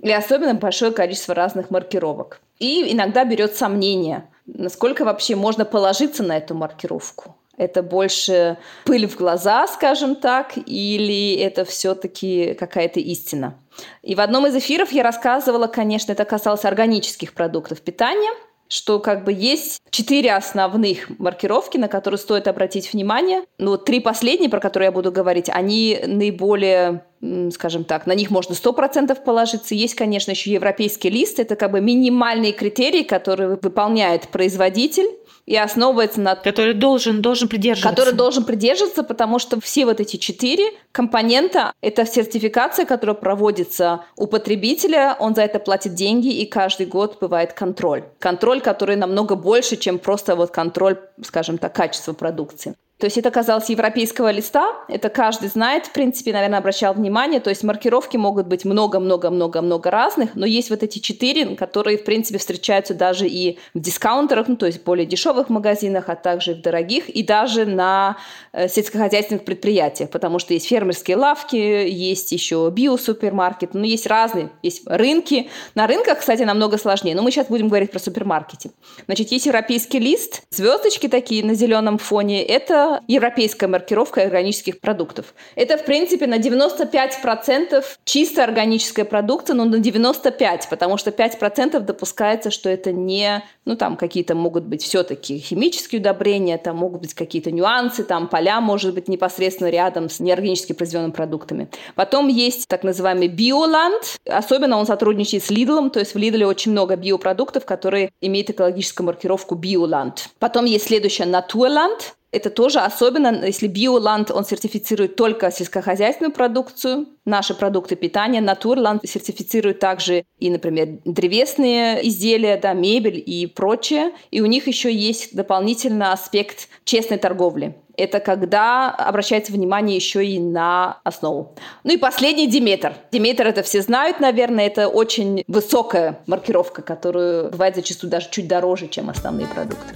[0.00, 2.40] И особенно большое количество разных маркировок.
[2.58, 7.36] И иногда берет сомнение, насколько вообще можно положиться на эту маркировку.
[7.56, 13.58] Это больше пыль в глаза, скажем так, или это все-таки какая-то истина?
[14.02, 18.30] И в одном из эфиров я рассказывала, конечно, это касалось органических продуктов питания,
[18.68, 23.42] что как бы есть четыре основных маркировки, на которые стоит обратить внимание.
[23.58, 27.04] Ну, три последние, про которые я буду говорить, они наиболее
[27.52, 29.74] скажем так, на них можно 100% положиться.
[29.74, 31.38] Есть, конечно, еще европейский лист.
[31.38, 35.06] Это как бы минимальные критерии, которые выполняет производитель
[35.46, 36.34] и основывается на...
[36.34, 37.96] Который должен, должен придерживаться.
[37.96, 44.26] Который должен придерживаться, потому что все вот эти четыре компонента— это сертификация, которая проводится у
[44.26, 48.04] потребителя, он за это платит деньги, и каждый год бывает контроль.
[48.18, 52.74] Контроль, который намного больше, чем просто вот контроль, скажем так, качества продукции.
[53.02, 57.50] То есть это казалось европейского листа, это каждый знает, в принципе, наверное, обращал внимание, то
[57.50, 62.94] есть маркировки могут быть много-много-много-много разных, но есть вот эти четыре, которые, в принципе, встречаются
[62.94, 67.24] даже и в дискаунтерах, ну, то есть более дешевых магазинах, а также в дорогих, и
[67.24, 68.18] даже на
[68.52, 74.86] э, сельскохозяйственных предприятиях, потому что есть фермерские лавки, есть еще биосупермаркет, ну, есть разные, есть
[74.86, 75.50] рынки.
[75.74, 78.70] На рынках, кстати, намного сложнее, но мы сейчас будем говорить про супермаркеты.
[79.06, 85.34] Значит, есть европейский лист, звездочки такие на зеленом фоне, это европейская маркировка органических продуктов.
[85.56, 92.50] Это, в принципе, на 95% чисто органическая продукция, но на 95%, потому что 5% допускается,
[92.50, 97.50] что это не, ну, там какие-то могут быть все-таки химические удобрения, там могут быть какие-то
[97.50, 101.68] нюансы, там поля, может быть, непосредственно рядом с неорганически произведенными продуктами.
[101.94, 106.72] Потом есть так называемый биоланд, особенно он сотрудничает с Lidl, то есть в Lidl очень
[106.72, 110.28] много биопродуктов, которые имеют экологическую маркировку биоланд.
[110.38, 117.54] Потом есть следующее Naturland, это тоже особенно, если Биоланд, он сертифицирует только сельскохозяйственную продукцию, наши
[117.54, 118.40] продукты питания.
[118.40, 124.12] Натурланд сертифицирует также и, например, древесные изделия, да, мебель и прочее.
[124.30, 127.76] И у них еще есть дополнительный аспект честной торговли.
[127.98, 131.54] Это когда обращается внимание еще и на основу.
[131.84, 132.94] Ну и последний Диметр.
[133.12, 138.88] Диметр это все знают, наверное, это очень высокая маркировка, которую бывает зачастую даже чуть дороже,
[138.88, 139.94] чем основные продукты.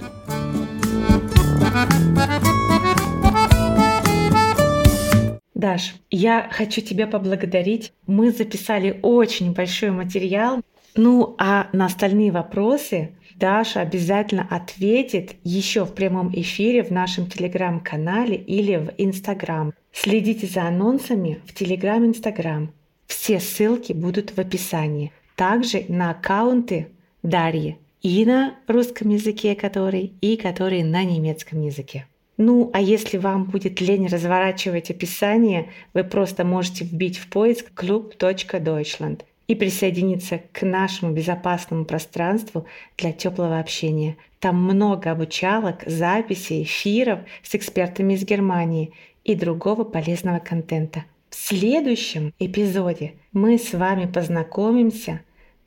[5.53, 7.91] Даш, я хочу тебя поблагодарить.
[8.05, 10.61] Мы записали очень большой материал.
[10.95, 18.35] Ну, а на остальные вопросы Даша обязательно ответит еще в прямом эфире в нашем телеграм-канале
[18.35, 19.73] или в Инстаграм.
[19.91, 22.71] Следите за анонсами в Телеграм, Инстаграм.
[23.05, 25.11] Все ссылки будут в описании.
[25.35, 26.87] Также на аккаунты
[27.23, 32.05] Дарьи и на русском языке, который, и который на немецком языке.
[32.37, 39.21] Ну, а если вам будет лень разворачивать описание, вы просто можете вбить в поиск club.deutschland
[39.47, 42.67] и присоединиться к нашему безопасному пространству
[42.97, 44.17] для теплого общения.
[44.39, 48.93] Там много обучалок, записей, эфиров с экспертами из Германии
[49.23, 51.05] и другого полезного контента.
[51.29, 55.21] В следующем эпизоде мы с вами познакомимся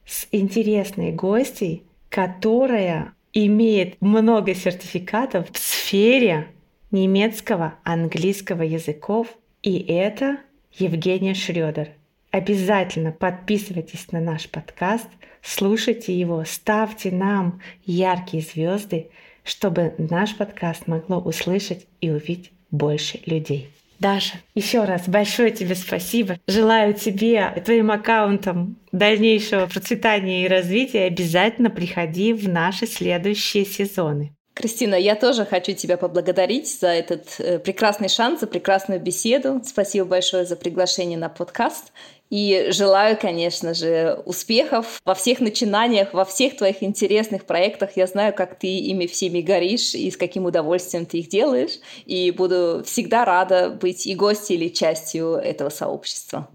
[0.07, 6.49] с интересной гостьей, которая имеет много сертификатов в сфере
[6.91, 9.29] немецкого, английского языков,
[9.63, 10.39] и это
[10.77, 11.91] Евгения Шредер.
[12.33, 15.09] Обязательно подписывайтесь на наш подкаст,
[15.43, 19.09] слушайте его, ставьте нам яркие звезды,
[19.45, 23.71] чтобы наш подкаст могло услышать и увидеть больше людей.
[24.01, 26.39] Даша, еще раз большое тебе спасибо.
[26.47, 31.05] Желаю тебе и твоим аккаунтам дальнейшего процветания и развития.
[31.05, 34.35] Обязательно приходи в наши следующие сезоны.
[34.55, 39.61] Кристина, я тоже хочу тебя поблагодарить за этот э, прекрасный шанс, за прекрасную беседу.
[39.65, 41.93] Спасибо большое за приглашение на подкаст.
[42.31, 47.91] И желаю, конечно же, успехов во всех начинаниях, во всех твоих интересных проектах.
[47.97, 51.81] Я знаю, как ты ими всеми горишь и с каким удовольствием ты их делаешь.
[52.07, 56.49] И буду всегда рада быть и гостью или частью этого сообщества.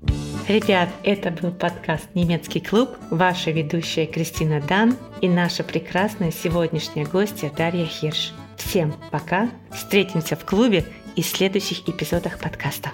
[0.48, 7.52] Ребят, это был подкаст «Немецкий клуб», ваша ведущая Кристина Дан и наша прекрасная сегодняшняя гостья
[7.56, 8.32] Дарья Хирш.
[8.58, 12.92] Всем пока, встретимся в клубе и в следующих эпизодах подкаста.